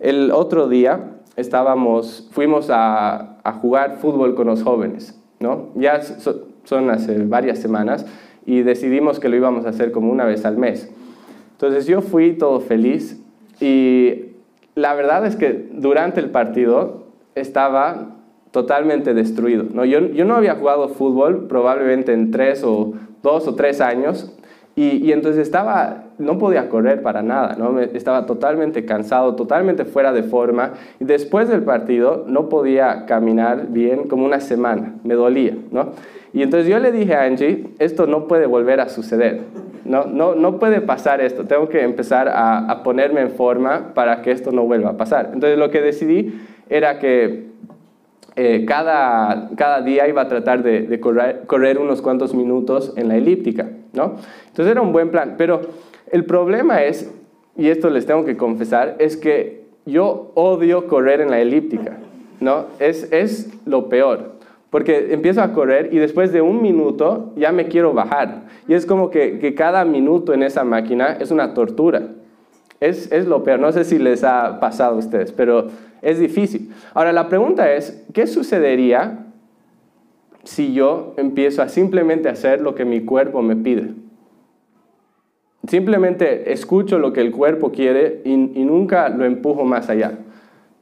El 0.01 0.31
otro 0.31 0.69
día 0.69 1.21
estábamos, 1.37 2.29
fuimos 2.33 2.69
a, 2.69 3.39
a, 3.43 3.53
jugar 3.55 3.97
fútbol 3.97 4.35
con 4.35 4.49
los 4.49 4.63
jóvenes. 4.63 5.19
¿no? 5.41 5.69
Ya 5.75 6.01
son 6.03 6.91
hace 6.91 7.25
varias 7.25 7.59
semanas 7.59 8.07
y 8.45 8.63
decidimos 8.63 9.19
que 9.19 9.29
lo 9.29 9.37
íbamos 9.37 9.65
a 9.65 9.71
hacer 9.71 9.93
como 9.93 10.13
una 10.13 10.25
vez 10.25 10.45
al 10.45 10.59
mes. 10.59 10.91
Entonces 11.53 11.87
yo 11.87 12.03
fui 12.03 12.35
todo 12.35 12.61
feliz 12.61 13.23
y 13.61 14.26
la 14.77 14.95
verdad 14.95 15.25
es 15.25 15.37
que 15.37 15.69
durante 15.73 16.21
el 16.21 16.31
partido 16.31 17.07
estaba 17.35 18.17
totalmente 18.51 19.15
destruido. 19.15 19.65
¿no? 19.73 19.87
Yo, 19.87 20.01
no 20.01 20.37
había 20.37 20.55
jugado 20.55 20.89
fútbol 20.91 21.47
probablemente 21.49 22.13
en 22.13 22.31
tres 22.31 22.63
o 22.63 22.93
dos 23.23 23.49
o 23.49 23.55
tres 23.55 23.81
años 23.81 24.33
y, 24.77 25.11
entonces 25.13 25.41
estaba, 25.41 26.05
no 26.19 26.37
podía 26.37 26.69
correr 26.69 27.01
para 27.01 27.23
nada, 27.23 27.57
¿no? 27.59 27.81
estaba 27.81 28.27
totalmente 28.27 28.85
cansado, 28.85 29.35
totalmente 29.35 29.87
fuera 29.87 30.13
de 30.13 30.23
forma 30.23 30.75
y 31.01 31.07
después 31.07 31.49
del 31.49 31.63
partido 31.63 32.25
no 32.27 32.51
podía 32.51 33.07
caminar 33.07 33.69
bien 33.69 34.07
como 34.07 34.27
una 34.27 34.41
semana, 34.41 34.97
me 35.03 35.15
dolía. 35.15 35.57
¿no? 35.71 35.93
Y 36.35 36.43
entonces 36.43 36.69
yo 36.69 36.79
le 36.79 36.93
dije 36.93 37.15
a 37.15 37.23
Angie, 37.23 37.71
esto 37.79 38.07
no 38.07 38.29
puede 38.29 38.45
volver 38.45 38.81
a 38.81 38.91
suceder. 38.91 39.41
No, 39.87 40.05
no, 40.05 40.35
no 40.35 40.59
puede 40.59 40.81
pasar 40.81 41.21
esto, 41.21 41.45
tengo 41.45 41.69
que 41.69 41.83
empezar 41.83 42.29
a, 42.29 42.83
ponerme 42.83 43.21
en 43.21 43.31
forma 43.31 43.95
para 43.95 44.23
que 44.23 44.31
esto 44.31 44.53
no 44.53 44.65
vuelva 44.65 44.91
a 44.91 44.97
pasar. 44.97 45.31
Entonces 45.33 45.59
lo 45.59 45.71
que 45.71 45.81
decidí 45.81 46.41
era 46.69 46.99
que 46.99 47.47
eh, 48.37 48.65
cada, 48.67 49.51
cada 49.57 49.81
día 49.83 50.09
iba 50.09 50.23
a 50.23 50.29
tratar 50.29 50.63
de, 50.63 50.83
de 50.83 51.01
correr, 51.01 51.43
correr, 51.47 51.79
unos 51.79 52.03
cuantos 52.03 52.35
minutos 52.35 52.93
en 52.97 53.09
la 53.09 53.17
elíptica, 53.17 53.69
¿no? 53.93 54.17
Entonces 54.49 54.73
era 54.73 54.83
un 54.83 54.93
buen 54.93 55.11
plan, 55.11 55.37
pero 55.39 55.63
el 56.11 56.25
problema 56.25 56.83
es, 56.83 57.13
y 57.57 57.69
esto 57.69 57.89
les 57.89 58.07
tengo 58.07 58.25
que 58.25 58.37
confesar, 58.37 58.97
es 58.99 59.17
que 59.17 59.65
yo 59.87 60.33
odio 60.35 60.87
correr 60.89 61.21
en 61.21 61.31
la 61.31 61.41
elíptica, 61.41 61.97
¿no? 62.41 62.67
Es, 62.79 63.11
es 63.13 63.51
lo 63.65 63.89
peor. 63.89 64.36
Porque 64.77 65.15
empiezo 65.15 65.41
a 65.41 65.55
correr 65.55 65.89
y 65.91 65.97
después 65.97 66.35
de 66.35 66.43
un 66.43 66.61
minuto 66.61 67.33
ya 67.35 67.51
me 67.51 67.67
quiero 67.67 67.95
bajar. 67.95 68.43
Y 68.69 68.75
es 68.75 68.85
como 68.85 69.09
que, 69.09 69.39
que 69.39 69.55
cada 69.55 69.87
minuto 69.87 70.35
en 70.35 70.43
esa 70.43 70.65
máquina 70.65 71.17
es 71.19 71.31
una 71.31 71.55
tortura. 71.55 72.09
Es, 72.79 73.11
es, 73.11 73.27
lo 73.27 73.43
peor. 73.43 73.59
No 73.59 73.73
sé 73.73 73.85
si 73.85 73.99
les 73.99 74.23
ha 74.23 74.61
pasado 74.61 74.97
a 74.97 74.99
ustedes, 74.99 75.33
pero 75.33 75.69
Es 76.03 76.19
difícil. 76.19 76.75
Ahora 76.93 77.15
la 77.15 77.31
pregunta 77.31 77.73
es, 77.73 78.05
¿qué 78.13 78.27
sucedería 78.27 79.25
si 80.45 80.75
yo 80.75 81.15
empiezo 81.17 81.63
a 81.63 81.71
simplemente 81.71 82.29
hacer 82.29 82.61
lo 82.61 82.75
que 82.75 82.85
mi 82.85 83.01
cuerpo 83.01 83.41
me 83.41 83.57
pide? 83.57 83.95
Simplemente 85.67 86.53
escucho 86.53 86.99
lo 86.99 87.15
que 87.15 87.23
el 87.23 87.33
cuerpo 87.33 87.73
quiere 87.73 88.21
y, 88.27 88.37
nunca 88.37 89.09
lo 89.09 89.25
empujo 89.25 89.65
más 89.65 89.89
allá. 89.89 90.19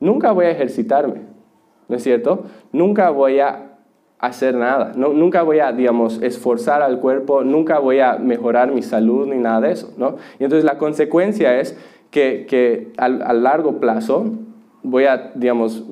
Nunca 0.00 0.32
voy 0.32 0.46
a 0.46 0.50
ejercitarme, 0.50 1.20
¿no 1.88 1.94
es 1.94 2.02
cierto? 2.02 2.46
Nunca 2.72 3.10
voy 3.10 3.38
a 3.38 3.63
hacer 4.26 4.54
nada. 4.54 4.92
nunca 4.96 5.42
voy 5.42 5.58
a, 5.58 5.72
digamos, 5.72 6.20
esforzar 6.22 6.82
al 6.82 7.00
cuerpo, 7.00 7.44
nunca 7.44 7.78
voy 7.78 8.00
a 8.00 8.16
mejorar 8.16 8.72
mi 8.72 8.82
salud 8.82 9.26
ni 9.26 9.36
nada 9.36 9.60
de 9.60 9.72
eso, 9.72 9.92
¿no? 9.96 10.16
Y 10.38 10.44
entonces 10.44 10.64
la 10.64 10.78
consecuencia 10.78 11.58
es 11.60 11.76
que, 12.10 12.46
que 12.48 12.92
a, 12.96 13.08
largo 13.08 13.80
plazo 13.80 14.32
voy 14.82 15.04
a, 15.04 15.32
digamos, 15.34 15.84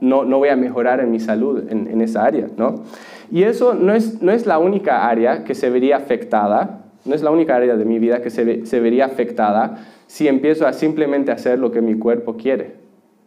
no, 0.00 0.24
no, 0.24 0.38
voy 0.38 0.50
a 0.50 0.56
mejorar 0.56 1.00
en 1.00 1.10
mi 1.10 1.20
salud 1.20 1.64
en, 1.70 1.88
en, 1.88 2.00
esa 2.00 2.24
área, 2.24 2.48
¿no? 2.56 2.82
Y 3.30 3.44
eso 3.44 3.74
no 3.74 3.94
es, 3.94 4.20
no 4.22 4.32
es 4.32 4.46
la 4.46 4.58
única 4.58 5.08
área 5.08 5.44
que 5.44 5.54
se 5.54 5.70
vería 5.70 5.96
afectada, 5.96 6.84
no 7.04 7.14
es 7.14 7.22
la 7.22 7.30
única 7.30 7.56
área 7.56 7.76
de 7.76 7.84
mi 7.84 7.98
vida 7.98 8.20
que 8.20 8.30
se, 8.30 8.66
se 8.66 8.80
vería 8.80 9.06
afectada 9.06 9.78
si 10.06 10.28
empiezo 10.28 10.66
a 10.66 10.72
simplemente 10.72 11.32
hacer 11.32 11.58
lo 11.58 11.70
que 11.70 11.80
mi 11.80 11.94
cuerpo 11.94 12.36
quiere, 12.36 12.74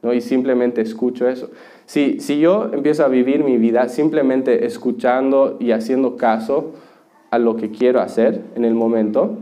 ¿no? 0.03 0.13
Y 0.13 0.21
simplemente 0.21 0.81
escucho 0.81 1.27
eso. 1.27 1.49
Si, 1.85 2.19
si 2.19 2.39
yo 2.39 2.69
empiezo 2.71 3.03
a 3.03 3.07
vivir 3.07 3.43
mi 3.43 3.57
vida 3.57 3.89
simplemente 3.89 4.65
escuchando 4.65 5.57
y 5.59 5.71
haciendo 5.71 6.17
caso 6.17 6.73
a 7.31 7.39
lo 7.39 7.55
que 7.55 7.71
quiero 7.71 7.99
hacer 7.99 8.41
en 8.55 8.65
el 8.65 8.75
momento, 8.75 9.37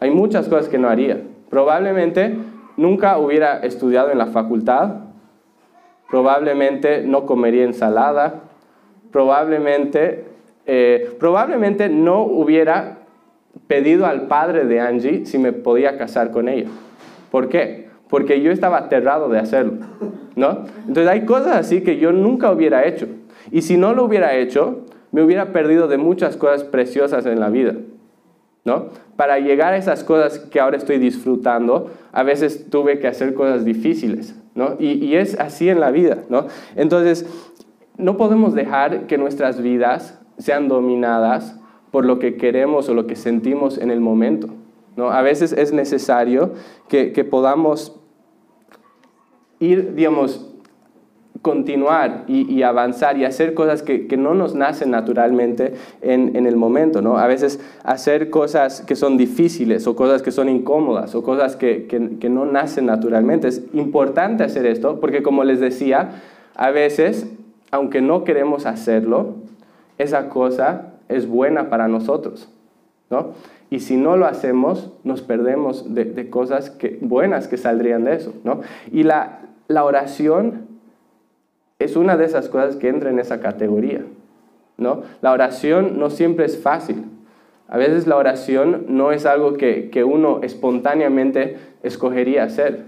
hay 0.00 0.10
muchas 0.10 0.48
cosas 0.48 0.68
que 0.68 0.78
no 0.78 0.88
haría. 0.88 1.22
Probablemente 1.50 2.34
nunca 2.76 3.18
hubiera 3.18 3.58
estudiado 3.58 4.10
en 4.10 4.18
la 4.18 4.26
facultad, 4.26 4.94
probablemente 6.08 7.02
no 7.02 7.26
comería 7.26 7.64
ensalada, 7.64 8.42
probablemente, 9.10 10.24
eh, 10.66 11.14
probablemente 11.18 11.88
no 11.88 12.22
hubiera 12.22 12.98
pedido 13.66 14.06
al 14.06 14.28
padre 14.28 14.64
de 14.66 14.80
Angie 14.80 15.26
si 15.26 15.38
me 15.38 15.52
podía 15.52 15.96
casar 15.98 16.30
con 16.30 16.48
ella. 16.48 16.68
¿Por 17.30 17.48
qué? 17.48 17.85
Porque 18.08 18.40
yo 18.40 18.52
estaba 18.52 18.78
aterrado 18.78 19.28
de 19.28 19.38
hacerlo. 19.38 19.78
¿no? 20.36 20.64
Entonces 20.86 21.08
hay 21.08 21.24
cosas 21.24 21.56
así 21.56 21.80
que 21.80 21.96
yo 21.96 22.12
nunca 22.12 22.52
hubiera 22.52 22.86
hecho. 22.86 23.08
Y 23.50 23.62
si 23.62 23.76
no 23.76 23.94
lo 23.94 24.04
hubiera 24.04 24.36
hecho, 24.36 24.84
me 25.10 25.22
hubiera 25.22 25.52
perdido 25.52 25.88
de 25.88 25.96
muchas 25.96 26.36
cosas 26.36 26.62
preciosas 26.62 27.24
en 27.26 27.40
la 27.40 27.48
vida, 27.48 27.74
¿no? 28.64 28.88
Para 29.16 29.38
llegar 29.38 29.72
a 29.72 29.76
esas 29.78 30.04
cosas 30.04 30.38
que 30.38 30.60
ahora 30.60 30.76
estoy 30.76 30.98
disfrutando, 30.98 31.90
a 32.12 32.22
veces 32.22 32.68
tuve 32.70 32.98
que 32.98 33.08
hacer 33.08 33.32
cosas 33.34 33.64
difíciles, 33.64 34.36
¿no? 34.54 34.76
Y, 34.78 35.04
y 35.04 35.16
es 35.16 35.38
así 35.40 35.70
en 35.70 35.80
la 35.80 35.90
vida, 35.90 36.24
¿no? 36.28 36.46
Entonces, 36.74 37.26
no 37.96 38.18
podemos 38.18 38.54
dejar 38.54 39.06
que 39.06 39.16
nuestras 39.16 39.62
vidas 39.62 40.20
sean 40.36 40.68
dominadas 40.68 41.58
por 41.90 42.04
lo 42.04 42.18
que 42.18 42.36
queremos 42.36 42.90
o 42.90 42.94
lo 42.94 43.06
que 43.06 43.16
sentimos 43.16 43.78
en 43.78 43.90
el 43.90 44.00
momento, 44.00 44.48
¿no? 44.96 45.12
A 45.12 45.22
veces 45.22 45.52
es 45.52 45.72
necesario 45.72 46.52
que, 46.88 47.12
que 47.12 47.24
podamos 47.24 47.95
ir, 49.60 49.94
digamos, 49.94 50.46
continuar 51.42 52.24
y, 52.26 52.62
avanzar 52.62 53.18
y 53.18 53.24
hacer 53.24 53.54
cosas 53.54 53.82
que, 53.82 54.16
no 54.16 54.34
nos 54.34 54.56
nacen 54.56 54.90
naturalmente 54.90 55.74
en, 56.00 56.34
el 56.44 56.56
momento, 56.56 57.02
¿no? 57.02 57.18
A 57.18 57.28
veces 57.28 57.60
hacer 57.84 58.30
cosas 58.30 58.80
que 58.80 58.96
son 58.96 59.16
difíciles 59.16 59.86
o 59.86 59.94
cosas 59.94 60.22
que 60.22 60.32
son 60.32 60.48
incómodas 60.48 61.14
o 61.14 61.22
cosas 61.22 61.54
que, 61.54 61.86
que 61.86 62.28
no 62.28 62.46
nacen 62.46 62.86
naturalmente. 62.86 63.46
Es 63.46 63.62
importante 63.74 64.42
hacer 64.42 64.66
esto 64.66 64.98
porque, 64.98 65.22
como 65.22 65.44
les 65.44 65.60
decía, 65.60 66.20
a 66.56 66.70
veces, 66.70 67.30
aunque 67.70 68.00
no 68.00 68.24
queremos 68.24 68.66
hacerlo, 68.66 69.36
esa 69.98 70.28
cosa 70.28 70.94
es 71.08 71.28
buena 71.28 71.70
para 71.70 71.86
nosotros, 71.86 72.48
¿no? 73.08 73.34
Y 73.70 73.80
si 73.80 73.96
no 73.96 74.16
lo 74.16 74.26
hacemos, 74.26 74.90
nos 75.04 75.22
perdemos 75.22 75.94
de, 75.94 76.04
de 76.04 76.30
cosas 76.30 76.70
que, 76.70 76.98
buenas 77.00 77.46
que 77.48 77.56
saldrían 77.56 78.04
de 78.04 78.14
eso, 78.14 78.32
¿no? 78.44 78.60
Y 78.92 79.02
la, 79.02 79.45
la 79.68 79.84
oración 79.84 80.66
es 81.78 81.96
una 81.96 82.16
de 82.16 82.24
esas 82.24 82.48
cosas 82.48 82.76
que 82.76 82.88
entra 82.88 83.10
en 83.10 83.18
esa 83.18 83.40
categoría. 83.40 84.02
¿no? 84.78 85.02
La 85.20 85.32
oración 85.32 85.98
no 85.98 86.10
siempre 86.10 86.46
es 86.46 86.58
fácil. 86.58 87.04
A 87.68 87.78
veces 87.78 88.06
la 88.06 88.16
oración 88.16 88.86
no 88.88 89.12
es 89.12 89.26
algo 89.26 89.54
que, 89.54 89.90
que 89.90 90.04
uno 90.04 90.40
espontáneamente 90.42 91.56
escogería 91.82 92.44
hacer, 92.44 92.84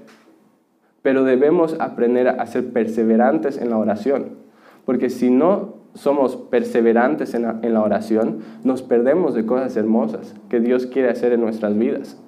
pero 1.02 1.24
debemos 1.24 1.76
aprender 1.80 2.28
a 2.28 2.46
ser 2.46 2.72
perseverantes 2.72 3.58
en 3.58 3.70
la 3.70 3.78
oración, 3.78 4.36
porque 4.84 5.10
si 5.10 5.30
no 5.30 5.74
somos 5.94 6.36
perseverantes 6.36 7.34
en 7.34 7.42
la, 7.42 7.58
en 7.62 7.74
la, 7.74 7.82
oración, 7.82 8.40
nos 8.62 8.82
perdemos 8.82 9.34
de 9.34 9.46
cosas 9.46 9.76
hermosas 9.76 10.34
que 10.48 10.60
Dios 10.60 10.86
quiere 10.86 11.08
hacer 11.08 11.32
en 11.32 11.40
nuestras 11.40 11.76
vidas. 11.76 12.20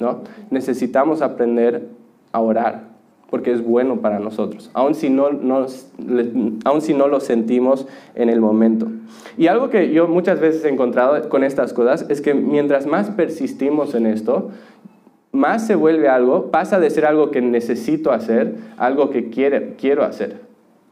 ¿no? 0.00 0.22
Necesitamos 0.50 1.22
aprender 1.22 1.86
a 2.32 2.40
orar 2.40 2.95
porque 3.30 3.52
es 3.52 3.64
bueno 3.64 4.00
para 4.00 4.18
nosotros, 4.18 4.70
aun 4.72 4.94
si 4.94 5.10
no, 5.10 5.28
si 5.68 6.94
no 6.94 7.08
lo 7.08 7.20
sentimos 7.20 7.86
en 8.14 8.28
el 8.28 8.40
momento. 8.40 8.88
Y 9.36 9.48
algo 9.48 9.68
que 9.68 9.92
yo 9.92 10.06
muchas 10.06 10.40
veces 10.40 10.64
he 10.64 10.68
encontrado 10.68 11.28
con 11.28 11.42
estas 11.44 11.72
cosas 11.72 12.06
es 12.08 12.20
que 12.20 12.34
mientras 12.34 12.86
más 12.86 13.10
persistimos 13.10 13.94
en 13.94 14.06
esto, 14.06 14.50
más 15.32 15.66
se 15.66 15.74
vuelve 15.74 16.08
algo, 16.08 16.50
pasa 16.50 16.80
de 16.80 16.88
ser 16.90 17.04
algo 17.04 17.30
que 17.30 17.42
necesito 17.42 18.12
hacer, 18.12 18.56
algo 18.76 19.10
que 19.10 19.28
quiere, 19.28 19.74
quiero 19.76 20.04
hacer. 20.04 20.40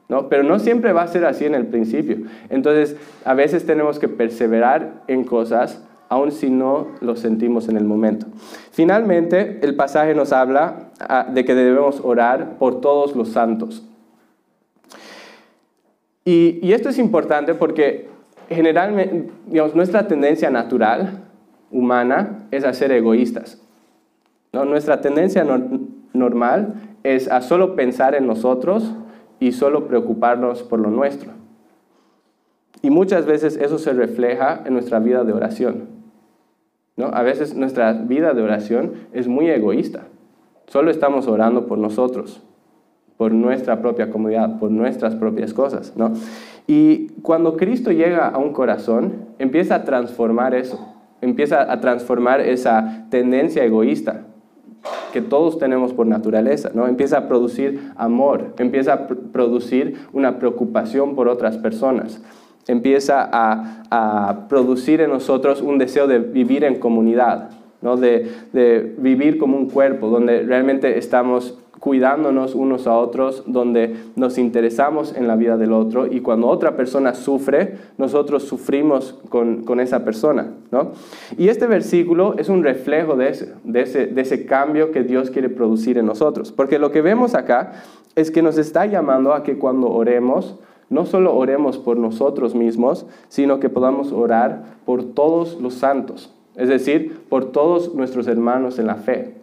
¿no? 0.09 0.29
Pero 0.29 0.43
no 0.43 0.59
siempre 0.59 0.93
va 0.93 1.03
a 1.03 1.09
ser 1.09 1.25
así 1.25 1.47
en 1.47 1.55
el 1.55 1.67
principio. 1.67 2.19
Entonces, 2.51 2.97
a 3.25 3.35
veces 3.35 3.65
tenemos 3.65 3.99
que 3.99 4.09
perseverar 4.09 5.03
en 5.09 5.25
cosas 5.25 5.83
aun 6.15 6.31
si 6.31 6.49
no 6.49 6.87
lo 7.01 7.17
sentimos 7.17 7.69
en 7.69 7.77
el 7.77 7.85
momento. 7.85 8.27
Finalmente, 8.71 9.59
el 9.63 9.75
pasaje 9.75 10.15
nos 10.15 10.33
habla 10.33 10.91
ah, 11.01 11.27
de 11.29 11.45
que 11.45 11.55
debemos 11.57 12.01
orar 12.05 12.57
por 12.59 12.81
todos 12.81 13.17
los 13.17 13.31
santos. 13.31 13.85
Y, 16.25 16.73
esto 16.73 16.89
es 16.89 16.99
importante 16.99 17.55
porque 17.55 18.09
generalmente, 18.49 19.31
digamos, 19.47 19.75
nuestra 19.75 20.07
tendencia 20.07 20.51
natural 20.51 21.25
humana 21.73 22.47
es 22.53 22.65
a 22.65 22.73
ser 22.73 22.93
egoístas. 22.93 23.61
Nuestra 24.53 25.01
tendencia 25.01 25.45
normal 26.13 26.75
es 27.03 27.29
a 27.29 27.41
solo 27.41 27.75
pensar 27.75 28.15
en 28.15 28.29
nosotros 28.29 28.95
y 29.41 29.51
solo 29.51 29.89
preocuparnos 29.89 30.63
por 30.63 30.79
lo 30.79 30.91
nuestro. 30.91 31.33
Y 32.83 32.91
muchas 32.91 33.27
veces 33.27 33.57
eso 33.57 33.79
se 33.79 33.93
refleja 33.93 34.63
en 34.65 34.75
nuestra 34.75 35.01
vida 35.01 35.25
de 35.25 35.33
oración. 35.33 36.04
¿No? 36.97 37.07
A 37.07 37.23
veces 37.23 37.55
nuestra 37.55 37.93
vida 37.93 38.35
de 38.35 38.43
oración 38.43 38.93
es 39.13 39.29
muy 39.29 39.49
egoísta. 39.51 40.05
Solo 40.67 40.91
estamos 40.91 41.27
orando 41.27 41.67
por 41.67 41.79
nosotros, 41.79 42.43
por 43.17 43.33
nuestra 43.33 43.81
propia 43.81 44.11
comunidad, 44.11 44.59
por 44.59 44.71
nuestras 44.71 45.15
propias 45.15 45.53
cosas. 45.53 45.93
¿no? 45.97 46.13
Y 46.67 47.09
cuando 47.23 47.57
Cristo 47.57 47.93
llega 47.93 48.29
a 48.29 48.39
un 48.39 48.53
corazón, 48.53 49.27
empieza 49.39 49.77
a 49.77 49.85
transformar 49.85 50.55
eso, 50.55 50.95
empieza 51.21 51.71
a 51.71 51.81
transformar 51.81 52.41
esa 52.41 53.07
tendencia 53.11 53.65
egoísta 53.65 54.23
que 55.13 55.21
todos 55.23 55.59
tenemos 55.59 55.95
por 55.95 56.07
naturaleza, 56.07 56.73
¿no? 56.75 56.89
Empieza 56.89 57.19
a 57.19 57.29
producir 57.29 57.93
amor, 57.97 58.53
empieza 58.59 58.93
a 58.93 59.07
producir 59.07 59.97
una 60.13 60.39
preocupación 60.39 61.15
por 61.15 61.29
otras 61.29 61.57
personas 61.57 62.21
empieza 62.67 63.29
a, 63.33 64.47
producir 64.49 65.01
en 65.01 65.11
nosotros 65.11 65.63
un 65.63 65.79
deseo 65.79 66.09
de 66.09 66.19
vivir 66.19 66.65
en 66.65 66.81
comunidad, 66.81 67.51
¿no? 67.81 67.97
de, 67.97 68.29
de 68.53 68.95
vivir 68.99 69.39
como 69.39 69.57
un 69.57 69.69
cuerpo, 69.69 70.09
donde 70.09 70.43
realmente 70.43 70.99
estamos 70.99 71.57
cuidándonos 71.85 72.55
unos 72.55 72.87
a 72.87 72.97
otros, 72.97 73.43
donde 73.47 73.95
nos 74.17 74.39
interesamos 74.39 75.15
en 75.15 75.29
la 75.29 75.37
vida 75.37 75.59
del 75.59 75.75
otro 75.75 76.07
y 76.07 76.21
cuando 76.21 76.49
otra 76.49 76.79
persona 76.79 77.13
sufre, 77.13 77.75
nosotros 77.99 78.45
sufrimos 78.45 79.21
con, 79.29 79.65
con 79.65 79.81
esa 79.81 80.03
persona. 80.03 80.55
¿no? 80.71 80.93
Y 81.37 81.49
este 81.49 81.67
versículo 81.67 82.37
es 82.39 82.49
un 82.49 82.65
reflejo 82.65 83.17
de 83.17 83.29
ese, 83.29 83.53
de, 83.65 83.83
ese, 83.83 84.07
de 84.07 84.23
ese 84.23 84.47
cambio 84.47 84.93
que 84.93 85.03
Dios 85.03 85.29
quiere 85.29 85.51
producir 85.51 85.99
en 85.99 86.07
nosotros, 86.07 86.53
porque 86.53 86.79
lo 86.79 86.91
que 86.91 87.03
vemos 87.03 87.35
acá 87.35 87.73
es 88.17 88.31
que 88.31 88.41
nos 88.41 88.57
está 88.57 88.87
llamando 88.87 89.35
a 89.35 89.43
que 89.43 89.59
cuando 89.59 89.91
oremos, 89.91 90.59
no 90.95 91.05
solo 91.05 91.35
oremos 91.35 91.77
por 91.77 91.99
nosotros 91.99 92.55
mismos, 92.55 93.05
sino 93.29 93.61
que 93.61 93.69
podamos 93.69 94.13
orar 94.13 94.77
por 94.87 95.05
todos 95.05 95.61
los 95.61 95.75
santos, 95.75 96.33
es 96.57 96.69
decir, 96.69 97.21
por 97.29 97.53
todos 97.53 97.95
nuestros 97.95 98.29
hermanos 98.29 98.79
en 98.79 98.87
la 98.87 98.95
fe. 98.95 99.35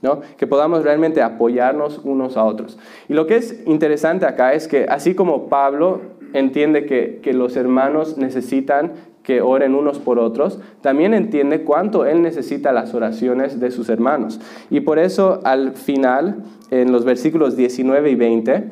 ¿No? 0.00 0.20
Que 0.36 0.46
podamos 0.46 0.84
realmente 0.84 1.22
apoyarnos 1.22 2.00
unos 2.04 2.36
a 2.36 2.44
otros. 2.44 2.78
Y 3.08 3.14
lo 3.14 3.26
que 3.26 3.34
es 3.34 3.66
interesante 3.66 4.26
acá 4.26 4.52
es 4.52 4.68
que 4.68 4.84
así 4.88 5.16
como 5.16 5.48
Pablo 5.48 6.00
entiende 6.34 6.86
que, 6.86 7.18
que 7.20 7.32
los 7.32 7.56
hermanos 7.56 8.16
necesitan 8.16 8.92
que 9.28 9.42
oren 9.42 9.74
unos 9.74 9.98
por 9.98 10.18
otros, 10.18 10.58
también 10.80 11.12
entiende 11.12 11.62
cuánto 11.62 12.06
Él 12.06 12.22
necesita 12.22 12.72
las 12.72 12.94
oraciones 12.94 13.60
de 13.60 13.70
sus 13.70 13.90
hermanos. 13.90 14.40
Y 14.70 14.80
por 14.80 14.98
eso 14.98 15.40
al 15.44 15.72
final, 15.72 16.44
en 16.70 16.92
los 16.92 17.04
versículos 17.04 17.54
19 17.54 18.10
y 18.10 18.14
20, 18.14 18.70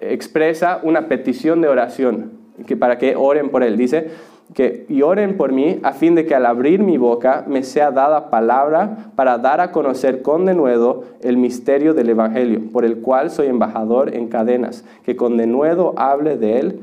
expresa 0.00 0.80
una 0.82 1.08
petición 1.08 1.60
de 1.60 1.68
oración, 1.68 2.32
que 2.66 2.76
para 2.76 2.98
que 2.98 3.16
oren 3.16 3.50
por 3.50 3.62
Él. 3.62 3.76
Dice, 3.76 4.10
que 4.54 4.86
y 4.88 5.02
oren 5.02 5.36
por 5.36 5.52
mí 5.52 5.80
a 5.82 5.92
fin 5.92 6.14
de 6.14 6.24
que 6.24 6.34
al 6.34 6.46
abrir 6.46 6.82
mi 6.82 6.98
boca 6.98 7.44
me 7.48 7.62
sea 7.62 7.90
dada 7.90 8.30
palabra 8.30 9.10
para 9.16 9.38
dar 9.38 9.60
a 9.60 9.72
conocer 9.72 10.22
con 10.22 10.46
denuedo 10.46 11.04
el 11.20 11.36
misterio 11.36 11.94
del 11.94 12.10
Evangelio, 12.10 12.60
por 12.72 12.84
el 12.84 12.98
cual 12.98 13.30
soy 13.30 13.48
embajador 13.48 14.14
en 14.14 14.28
cadenas, 14.28 14.84
que 15.04 15.16
con 15.16 15.36
denuedo 15.36 15.94
hable 15.96 16.36
de 16.36 16.60
él 16.60 16.80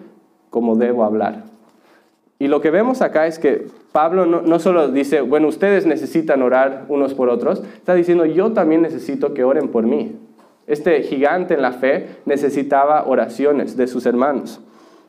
como 0.50 0.76
debo 0.76 1.04
hablar. 1.04 1.44
Y 2.38 2.48
lo 2.48 2.60
que 2.60 2.72
vemos 2.72 3.02
acá 3.02 3.28
es 3.28 3.40
que 3.40 3.68
Pablo 3.94 4.26
no, 4.26 4.42
no, 4.42 4.60
solo 4.60 4.90
dice, 4.90 5.22
bueno, 5.22 5.48
ustedes 5.48 5.86
necesitan 5.86 6.42
orar 6.42 6.86
unos 6.90 7.14
por 7.14 7.30
otros, 7.30 7.64
está 7.78 7.94
diciendo, 7.94 8.26
yo 8.26 8.52
también 8.52 8.82
necesito 8.82 9.34
que 9.34 9.44
oren 9.44 9.70
por 9.70 9.86
mí. 9.86 10.18
Este 10.68 11.02
gigante 11.04 11.54
en 11.56 11.62
la 11.62 11.74
fe 11.74 12.08
necesitaba 12.26 13.06
oraciones 13.06 13.76
de 13.76 13.88
sus 13.88 14.06
hermanos. 14.06 14.62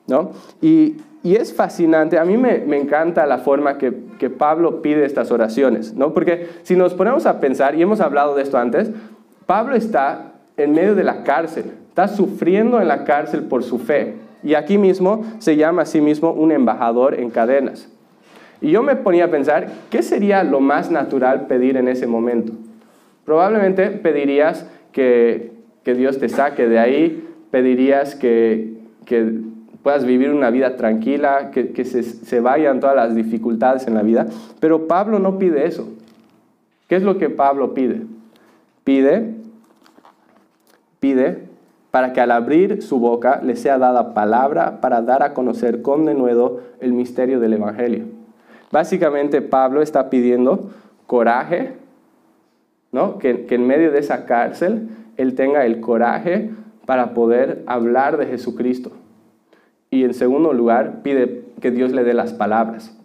¿no? 0.06 0.32
Y, 0.60 0.96
y 1.22 1.36
es 1.36 1.54
fascinante, 1.54 2.18
a 2.18 2.24
mí 2.24 2.36
me, 2.36 2.58
me 2.58 2.76
encanta 2.76 3.24
la 3.26 3.38
forma 3.38 3.78
que, 3.78 3.94
que, 4.18 4.28
Pablo 4.28 4.82
pide 4.82 5.06
estas 5.06 5.30
oraciones, 5.30 5.94
¿no? 5.94 6.12
Porque 6.12 6.48
si 6.62 6.76
nos 6.76 6.92
ponemos 6.92 7.24
a 7.24 7.40
pensar, 7.40 7.74
y 7.74 7.82
hemos 7.82 8.00
hablado 8.00 8.34
de 8.34 8.42
esto 8.42 8.58
antes, 8.58 8.90
Pablo 9.46 9.74
está 9.74 10.32
en 10.58 10.72
medio 10.72 10.94
de 10.94 11.04
la 11.04 11.22
cárcel, 11.22 11.72
está 11.88 12.08
sufriendo 12.08 12.80
en 12.80 12.88
la 12.88 13.04
cárcel 13.04 13.44
por 13.44 13.62
su 13.62 13.78
fe. 13.78 14.16
Y 14.42 14.54
aquí 14.54 14.76
mismo 14.76 15.24
se 15.38 15.56
llama 15.56 15.82
a 15.82 15.86
sí 15.86 16.02
mismo 16.02 16.32
un 16.32 16.52
embajador 16.52 17.18
en 17.18 17.30
cadenas. 17.30 17.88
Y 18.60 18.70
yo 18.70 18.82
me 18.82 18.94
ponía 18.94 19.24
a 19.24 19.30
pensar, 19.30 19.68
¿qué 19.88 20.02
sería 20.02 20.44
lo 20.44 20.60
más 20.60 20.90
natural 20.90 21.46
pedir 21.46 21.78
en 21.78 21.88
ese 21.88 22.06
momento? 22.06 22.52
Probablemente 23.24 23.90
pedirías 23.90 24.66
que, 24.94 25.50
que 25.82 25.94
Dios 25.94 26.18
te 26.18 26.30
saque 26.30 26.68
de 26.68 26.78
ahí, 26.78 27.28
pedirías 27.50 28.14
que, 28.14 28.78
que 29.04 29.40
puedas 29.82 30.06
vivir 30.06 30.30
una 30.30 30.50
vida 30.50 30.76
tranquila, 30.76 31.50
que, 31.50 31.72
que 31.72 31.84
se, 31.84 32.02
se, 32.02 32.40
vayan 32.40 32.80
todas 32.80 32.96
las 32.96 33.14
dificultades 33.14 33.86
en 33.86 33.94
la 33.94 34.02
vida. 34.02 34.26
Pero 34.60 34.86
Pablo 34.86 35.18
no 35.18 35.38
pide 35.38 35.66
eso. 35.66 35.88
¿Qué 36.88 36.94
es 36.96 37.02
lo 37.02 37.18
que 37.18 37.28
Pablo 37.28 37.74
pide? 37.74 38.02
Pide, 38.84 39.34
pide 41.00 41.48
para 41.90 42.12
que 42.12 42.20
al 42.20 42.30
abrir 42.30 42.80
su 42.82 42.98
boca 42.98 43.40
le 43.42 43.56
sea 43.56 43.78
dada 43.78 44.14
palabra 44.14 44.80
para 44.80 45.02
dar 45.02 45.22
a 45.22 45.34
conocer 45.34 45.82
con 45.82 46.04
denuedo 46.04 46.60
el 46.80 46.92
misterio 46.92 47.40
del 47.40 47.54
Evangelio. 47.54 48.04
Básicamente 48.70 49.42
Pablo 49.42 49.82
está 49.82 50.08
pidiendo 50.08 50.70
coraje, 51.06 51.83
que, 53.18 53.46
que 53.46 53.54
en 53.54 53.66
medio 53.66 53.90
de 53.90 53.98
esa 53.98 54.26
cárcel 54.26 54.88
él 55.16 55.34
tenga 55.34 55.66
el 55.66 55.80
coraje 55.80 56.50
para 56.86 57.14
poder 57.14 57.62
hablar 57.66 58.16
de 58.16 58.26
Jesucristo 58.26 58.92
y 59.94 60.02
en 60.02 60.12
segundo 60.12 60.52
lugar, 60.52 61.02
pide 61.04 61.44
que 61.60 61.70
Dios 61.70 61.92
le 61.92 62.02
dé 62.02 62.14
las 62.14 62.32
palabras, 62.32 62.98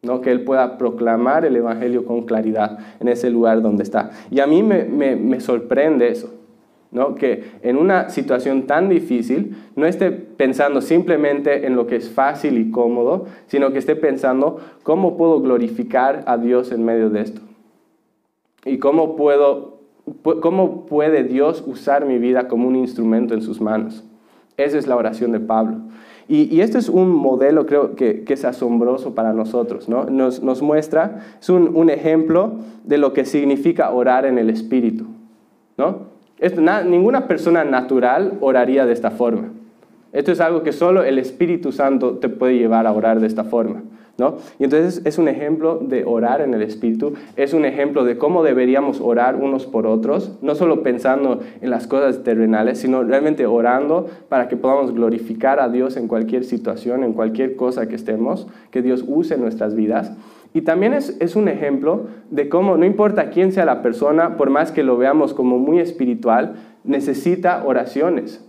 ¿no? 0.00 0.22
que 0.22 0.30
Él 0.30 0.42
pueda 0.42 0.78
proclamar 0.78 1.44
el 1.44 1.54
Evangelio 1.54 2.06
con 2.06 2.22
claridad 2.22 2.78
en 2.98 3.08
ese 3.08 3.28
lugar 3.28 3.60
donde 3.60 3.82
está. 3.82 4.10
Y 4.30 4.40
a 4.40 4.46
mí 4.46 4.62
me, 4.62 4.84
me, 4.84 5.16
me 5.16 5.38
sorprende 5.40 6.08
eso, 6.08 6.32
¿no? 6.92 7.14
que 7.14 7.44
en 7.62 7.76
una 7.76 8.08
situación 8.08 8.66
tan 8.66 8.88
difícil 8.88 9.54
no 9.76 9.84
esté 9.84 10.12
pensando 10.12 10.80
simplemente 10.80 11.66
en 11.66 11.76
lo 11.76 11.86
que 11.86 11.96
es 11.96 12.08
fácil 12.08 12.56
y 12.56 12.70
cómodo, 12.70 13.26
sino 13.46 13.70
que 13.70 13.78
esté 13.78 13.94
pensando 13.94 14.60
cómo 14.82 15.18
puedo 15.18 15.42
glorificar 15.42 16.22
a 16.26 16.38
Dios 16.38 16.72
en 16.72 16.86
medio 16.86 17.10
de 17.10 17.20
esto. 17.20 17.42
Y 18.64 18.78
cómo, 18.78 19.16
puedo, 19.16 19.78
cómo 20.40 20.86
puede 20.86 21.24
Dios 21.24 21.64
usar 21.66 22.06
mi 22.06 22.18
vida 22.18 22.48
como 22.48 22.68
un 22.68 22.76
instrumento 22.76 23.34
en 23.34 23.42
sus 23.42 23.60
manos. 23.60 24.04
Esa 24.56 24.78
es 24.78 24.86
la 24.86 24.96
oración 24.96 25.32
de 25.32 25.40
Pablo. 25.40 25.78
Y, 26.28 26.60
este 26.60 26.78
es 26.78 26.88
un 26.88 27.10
modelo, 27.10 27.66
creo, 27.66 27.94
que, 27.94 28.24
es 28.26 28.44
asombroso 28.44 29.14
para 29.14 29.32
nosotros. 29.32 29.88
¿no? 29.88 30.04
Nos, 30.04 30.62
muestra, 30.62 31.20
es 31.40 31.48
un, 31.50 31.90
ejemplo 31.90 32.52
de 32.84 32.98
lo 32.98 33.12
que 33.12 33.24
significa 33.24 33.90
orar 33.90 34.24
en 34.24 34.38
el 34.38 34.48
Espíritu. 34.48 35.06
¿no? 35.76 36.12
ninguna 36.86 37.28
persona 37.28 37.64
natural 37.64 38.38
oraría 38.40 38.86
de 38.86 38.92
esta 38.92 39.10
forma. 39.10 39.50
Esto 40.12 40.32
es 40.32 40.40
algo 40.40 40.62
que 40.62 40.72
solo 40.72 41.02
el 41.02 41.18
Espíritu 41.18 41.72
Santo 41.72 42.18
te 42.18 42.28
puede 42.28 42.56
llevar 42.56 42.86
a 42.86 42.92
orar 42.92 43.20
de 43.20 43.26
esta 43.26 43.44
forma. 43.44 43.82
¿No? 44.18 44.36
Y 44.58 44.64
entonces 44.64 45.02
es 45.04 45.18
un 45.18 45.28
ejemplo 45.28 45.78
de 45.78 46.04
orar 46.04 46.40
en 46.42 46.54
el 46.54 46.62
Espíritu, 46.62 47.14
es 47.36 47.54
un 47.54 47.64
ejemplo 47.64 48.04
de 48.04 48.18
cómo 48.18 48.42
deberíamos 48.42 49.00
orar 49.00 49.36
unos 49.36 49.66
por 49.66 49.86
otros, 49.86 50.38
no 50.42 50.54
solo 50.54 50.82
pensando 50.82 51.40
en 51.60 51.70
las 51.70 51.86
cosas 51.86 52.22
terrenales, 52.22 52.78
sino 52.78 53.02
realmente 53.02 53.46
orando 53.46 54.08
para 54.28 54.48
que 54.48 54.56
podamos 54.56 54.92
glorificar 54.92 55.60
a 55.60 55.68
Dios 55.68 55.96
en 55.96 56.08
cualquier 56.08 56.44
situación, 56.44 57.04
en 57.04 57.14
cualquier 57.14 57.56
cosa 57.56 57.88
que 57.88 57.96
estemos, 57.96 58.46
que 58.70 58.82
Dios 58.82 59.04
use 59.06 59.38
nuestras 59.38 59.74
vidas. 59.74 60.12
Y 60.54 60.62
también 60.62 60.92
es, 60.92 61.16
es 61.20 61.34
un 61.34 61.48
ejemplo 61.48 62.08
de 62.30 62.50
cómo, 62.50 62.76
no 62.76 62.84
importa 62.84 63.30
quién 63.30 63.52
sea 63.52 63.64
la 63.64 63.80
persona, 63.80 64.36
por 64.36 64.50
más 64.50 64.70
que 64.70 64.82
lo 64.82 64.98
veamos 64.98 65.32
como 65.32 65.58
muy 65.58 65.78
espiritual, 65.78 66.56
necesita 66.84 67.64
oraciones, 67.64 68.44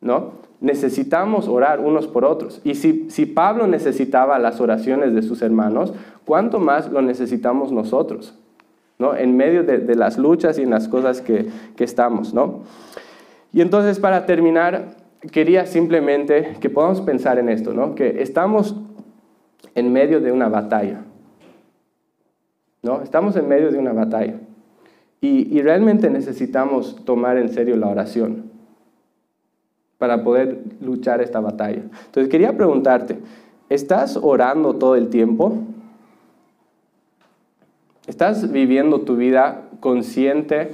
¿no? 0.00 0.45
Necesitamos 0.60 1.48
orar 1.48 1.80
unos 1.80 2.06
por 2.06 2.24
otros. 2.24 2.60
Y 2.64 2.74
si, 2.74 3.10
si, 3.10 3.26
Pablo 3.26 3.66
necesitaba 3.66 4.38
las 4.38 4.60
oraciones 4.60 5.14
de 5.14 5.22
sus 5.22 5.42
hermanos, 5.42 5.92
¿cuánto 6.24 6.58
más 6.58 6.90
lo 6.90 7.02
necesitamos 7.02 7.72
nosotros? 7.72 8.34
¿no? 8.98 9.14
En 9.14 9.36
medio 9.36 9.64
de, 9.64 9.78
de 9.78 9.94
las 9.94 10.18
luchas 10.18 10.58
y 10.58 10.62
en 10.62 10.70
las 10.70 10.88
cosas 10.88 11.20
que, 11.20 11.46
que, 11.76 11.84
estamos. 11.84 12.32
¿no? 12.32 12.62
Y 13.52 13.60
entonces, 13.60 13.98
para 13.98 14.24
terminar, 14.24 14.96
quería 15.30 15.66
simplemente 15.66 16.56
que 16.60 16.70
podamos 16.70 17.00
pensar 17.02 17.38
en 17.38 17.48
esto, 17.48 17.74
¿no? 17.74 17.94
que 17.94 18.22
estamos 18.22 18.76
en 19.74 19.92
medio 19.92 20.20
de 20.20 20.32
una 20.32 20.48
batalla. 20.48 21.02
¿no? 22.82 23.02
Estamos 23.02 23.36
en 23.36 23.48
medio 23.48 23.70
de 23.70 23.78
una 23.78 23.92
batalla. 23.92 24.34
Y, 25.20 25.54
y 25.56 25.60
realmente 25.60 26.08
necesitamos 26.08 27.04
tomar 27.04 27.36
en 27.36 27.48
serio 27.50 27.76
la 27.76 27.88
oración 27.88 28.45
para 29.98 30.22
poder 30.22 30.62
luchar 30.80 31.20
esta 31.20 31.40
batalla. 31.40 31.82
Entonces 32.06 32.28
quería 32.28 32.56
preguntarte, 32.56 33.18
¿estás 33.68 34.18
orando 34.20 34.74
todo 34.74 34.96
el 34.96 35.08
tiempo? 35.08 35.58
¿Estás 38.06 38.52
viviendo 38.52 39.00
tu 39.00 39.16
vida 39.16 39.62
consciente 39.80 40.72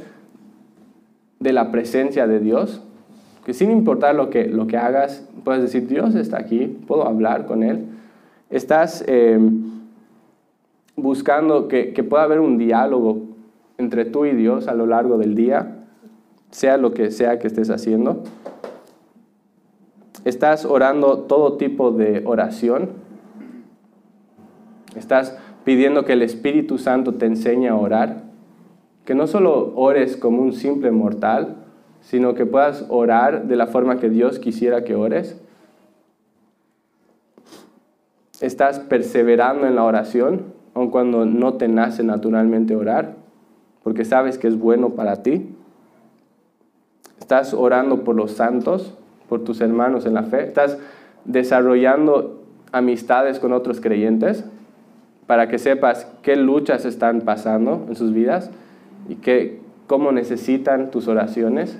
de 1.41 1.53
la 1.53 1.71
presencia 1.71 2.27
de 2.27 2.41
Dios? 2.41 2.83
Que 3.47 3.55
sin 3.55 3.71
importar 3.71 4.15
lo 4.15 4.29
que, 4.29 4.47
lo 4.47 4.67
que 4.67 4.77
hagas, 4.77 5.27
puedes 5.45 5.63
decir, 5.63 5.89
Dios 5.89 6.15
está 6.15 6.39
aquí, 6.39 6.67
puedo 6.87 7.07
hablar 7.07 7.47
con 7.47 7.63
Él. 7.63 7.87
¿Estás 8.51 9.05
eh, 9.07 9.39
buscando 10.95 11.69
que, 11.69 11.93
que 11.93 12.05
pueda 12.05 12.25
haber 12.25 12.41
un 12.41 12.59
diálogo 12.59 13.23
entre 13.79 14.05
tú 14.05 14.27
y 14.27 14.33
Dios 14.33 14.69
a 14.69 14.75
lo 14.75 14.87
largo 14.87 15.17
del 15.17 15.35
día, 15.35 15.79
sea 16.51 16.77
lo 16.77 16.93
que 16.93 17.11
sea 17.11 17.39
que 17.39 17.47
estés 17.47 17.71
haciendo? 17.71 18.23
¿Estás 20.25 20.65
orando 20.65 21.19
todo 21.21 21.57
tipo 21.57 21.91
de 21.91 22.23
oración? 22.25 22.91
¿Estás 24.95 25.37
pidiendo 25.65 26.05
que 26.05 26.13
el 26.13 26.23
Espíritu 26.23 26.79
Santo 26.79 27.15
te 27.15 27.27
enseñe 27.27 27.67
a 27.67 27.75
orar? 27.75 28.23
Que 29.05 29.17
no 29.17 29.27
solo 29.27 29.73
ores 29.75 30.17
como 30.17 30.43
un 30.43 30.53
simple 30.53 30.93
mortal, 30.93 31.57
sino 32.03 32.35
que 32.35 32.47
puedas 32.47 32.87
orar 32.89 33.49
de 33.49 33.57
la 33.57 33.67
forma 33.67 33.99
que 33.99 34.11
Dios 34.11 34.39
quisiera 34.39 34.85
que 34.85 34.95
ores. 34.95 35.41
¿Estás 38.41 38.79
perseverando 38.79 39.67
en 39.67 39.75
la 39.75 39.83
oración, 39.83 40.53
aun 40.75 40.91
cuando 40.91 41.27
no 41.27 41.55
te 41.55 41.67
nace 41.67 42.05
naturalmente 42.05 42.77
orar, 42.77 43.17
porque 43.83 44.05
sabes 44.05 44.39
que 44.39 44.47
es 44.47 44.57
bueno 44.57 44.91
para 44.91 45.23
ti? 45.25 45.49
¿Estás 47.19 47.55
orando 47.55 48.05
por 48.05 48.15
los 48.15 48.33
santos? 48.33 48.95
Por 49.33 49.45
tus 49.45 49.63
hermanos 49.63 50.05
en 50.05 50.13
la 50.13 50.25
fe? 50.25 50.45
¿Estás 50.45 50.77
desarrollando 51.25 52.43
amistades 52.71 53.39
con 53.39 53.55
otros 53.55 53.81
creyentes 53.81 54.45
para 55.27 55.49
que 55.49 55.59
sepas 55.59 56.07
qué 56.21 56.37
luchas 56.37 56.85
están 56.85 57.23
pasando 57.23 57.87
en 57.89 57.97
sus 57.97 58.13
vidas 58.13 58.51
y 59.09 59.15
qué, 59.15 59.63
cómo 59.87 60.13
necesitan 60.13 60.91
tus 60.91 61.09
oraciones? 61.09 61.79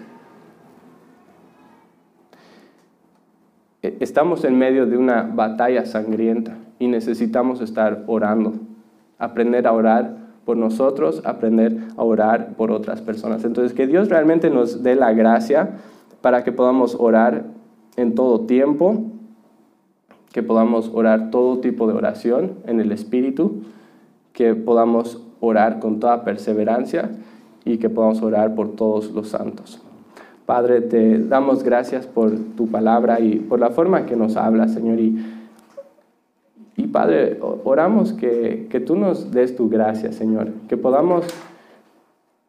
E, 3.83 3.99
estamos 4.01 4.47
en 4.47 4.59
medio 4.59 4.87
de 4.87 4.97
una 4.97 5.21
batalla 5.21 5.85
sangrienta 5.85 6.57
y 6.79 6.89
necesitamos 6.89 7.61
estar 7.61 8.05
orando, 8.07 8.55
aprender 9.19 9.67
a 9.67 9.73
orar 9.73 10.17
por 10.47 10.57
nosotros, 10.57 11.21
aprender 11.27 11.77
a 11.99 12.03
orar 12.03 12.55
por 12.57 12.71
otras 12.71 13.03
personas. 13.03 13.45
Entonces, 13.45 13.75
que 13.75 13.87
Dios 13.87 14.09
realmente 14.09 14.49
nos 14.49 14.83
dé 14.83 14.95
la 14.95 15.13
gracia 15.13 15.73
para 16.23 16.45
que 16.45 16.53
podamos 16.53 16.97
orar 16.99 17.45
en 17.97 18.15
todo 18.15 18.47
tiempo 18.47 19.13
que 20.33 20.43
podamos 20.43 20.91
orar 20.95 21.31
todo 21.31 21.59
tipo 21.59 21.87
de 21.87 21.93
oración 21.93 22.55
en 22.67 22.81
el 22.81 22.91
Espíritu, 22.91 23.63
que 24.33 24.55
podamos 24.55 25.23
orar 25.41 25.79
con 25.79 26.01
toda 26.01 26.25
perseverancia 26.25 27.11
y 27.65 27.77
que 27.77 27.91
podamos 27.91 28.23
orar 28.23 28.55
por 28.55 28.75
todos 28.75 29.13
los 29.13 29.29
santos. 29.29 29.83
Padre, 30.47 30.81
te 30.81 31.19
damos 31.19 31.63
gracias 31.63 32.07
por 32.07 32.37
tu 32.57 32.69
palabra 32.69 33.21
y 33.21 33.37
por 33.37 33.61
la 33.61 33.71
forma 33.71 34.07
que 34.07 34.17
nos 34.17 34.37
hablas, 34.37 34.73
Señor. 34.73 34.99
Y, 34.99 35.23
y 36.77 36.87
Padre, 36.87 37.39
oramos 37.65 38.13
que, 38.13 38.67
que 38.71 38.81
tú 38.81 38.97
nos 38.97 39.31
des 39.31 39.55
tu 39.55 39.69
gracia, 39.69 40.13
Señor, 40.13 40.51
que 40.69 40.77
podamos 40.77 41.27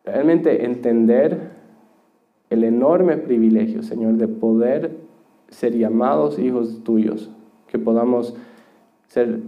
realmente 0.06 0.66
entender 0.66 1.43
el 2.54 2.64
enorme 2.64 3.18
privilegio, 3.18 3.82
Señor, 3.82 4.14
de 4.14 4.28
poder 4.28 4.92
ser 5.50 5.76
llamados 5.76 6.38
hijos 6.38 6.84
tuyos, 6.84 7.32
que 7.68 7.80
podamos 7.80 8.36
ser 9.08 9.40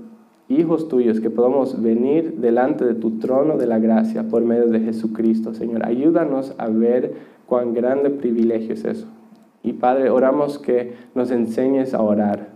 hijos 0.49 0.87
tuyos, 0.87 1.19
que 1.19 1.29
podamos 1.29 1.81
venir 1.81 2.37
delante 2.37 2.83
de 2.83 2.95
tu 2.95 3.19
trono 3.19 3.57
de 3.57 3.67
la 3.67 3.77
gracia 3.77 4.27
por 4.27 4.43
medio 4.43 4.67
de 4.67 4.79
Jesucristo, 4.79 5.53
Señor. 5.53 5.85
Ayúdanos 5.85 6.55
a 6.57 6.67
ver 6.67 7.13
cuán 7.45 7.75
grande 7.75 8.09
privilegio 8.09 8.73
es 8.73 8.85
eso. 8.85 9.07
Y 9.61 9.73
Padre, 9.73 10.09
oramos 10.09 10.57
que 10.57 10.93
nos 11.13 11.29
enseñes 11.29 11.93
a 11.93 12.01
orar, 12.01 12.49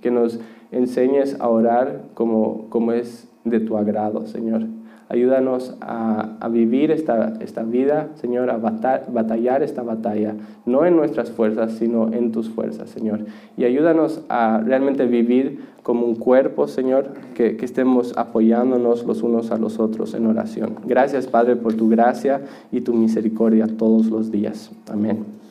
que 0.00 0.10
nos 0.10 0.40
enseñes 0.72 1.38
a 1.40 1.48
orar 1.48 2.04
como, 2.14 2.70
como 2.70 2.92
es 2.92 3.30
de 3.44 3.60
tu 3.60 3.76
agrado, 3.76 4.26
Señor. 4.26 4.62
Ayúdanos 5.08 5.76
a, 5.80 6.48
vivir 6.50 6.90
esta, 6.90 7.34
esta, 7.40 7.62
vida, 7.62 8.08
Señor, 8.14 8.50
a 8.50 8.56
batallar 8.56 9.62
esta 9.62 9.82
batalla, 9.82 10.34
no 10.66 10.86
en 10.86 10.96
nuestras 10.96 11.30
fuerzas, 11.30 11.72
sino 11.72 12.12
en 12.12 12.32
tus 12.32 12.48
fuerzas, 12.48 12.90
Señor. 12.90 13.20
Y 13.56 13.64
ayúdanos 13.64 14.22
a 14.28 14.62
realmente 14.64 15.06
vivir 15.06 15.60
como 15.82 16.06
un 16.06 16.14
cuerpo, 16.14 16.68
Señor, 16.68 17.10
que, 17.34 17.56
que 17.56 17.64
estemos 17.64 18.16
apoyándonos 18.16 19.04
los 19.04 19.22
unos 19.22 19.50
a 19.50 19.58
los 19.58 19.78
otros 19.78 20.14
en 20.14 20.26
oración. 20.26 20.76
Gracias, 20.86 21.26
Padre, 21.26 21.56
por 21.56 21.74
tu 21.74 21.88
gracia 21.88 22.40
y 22.72 22.80
tu 22.80 22.94
misericordia 22.94 23.66
todos 23.66 24.06
los 24.06 24.30
días. 24.30 24.70
Amén. 24.90 25.43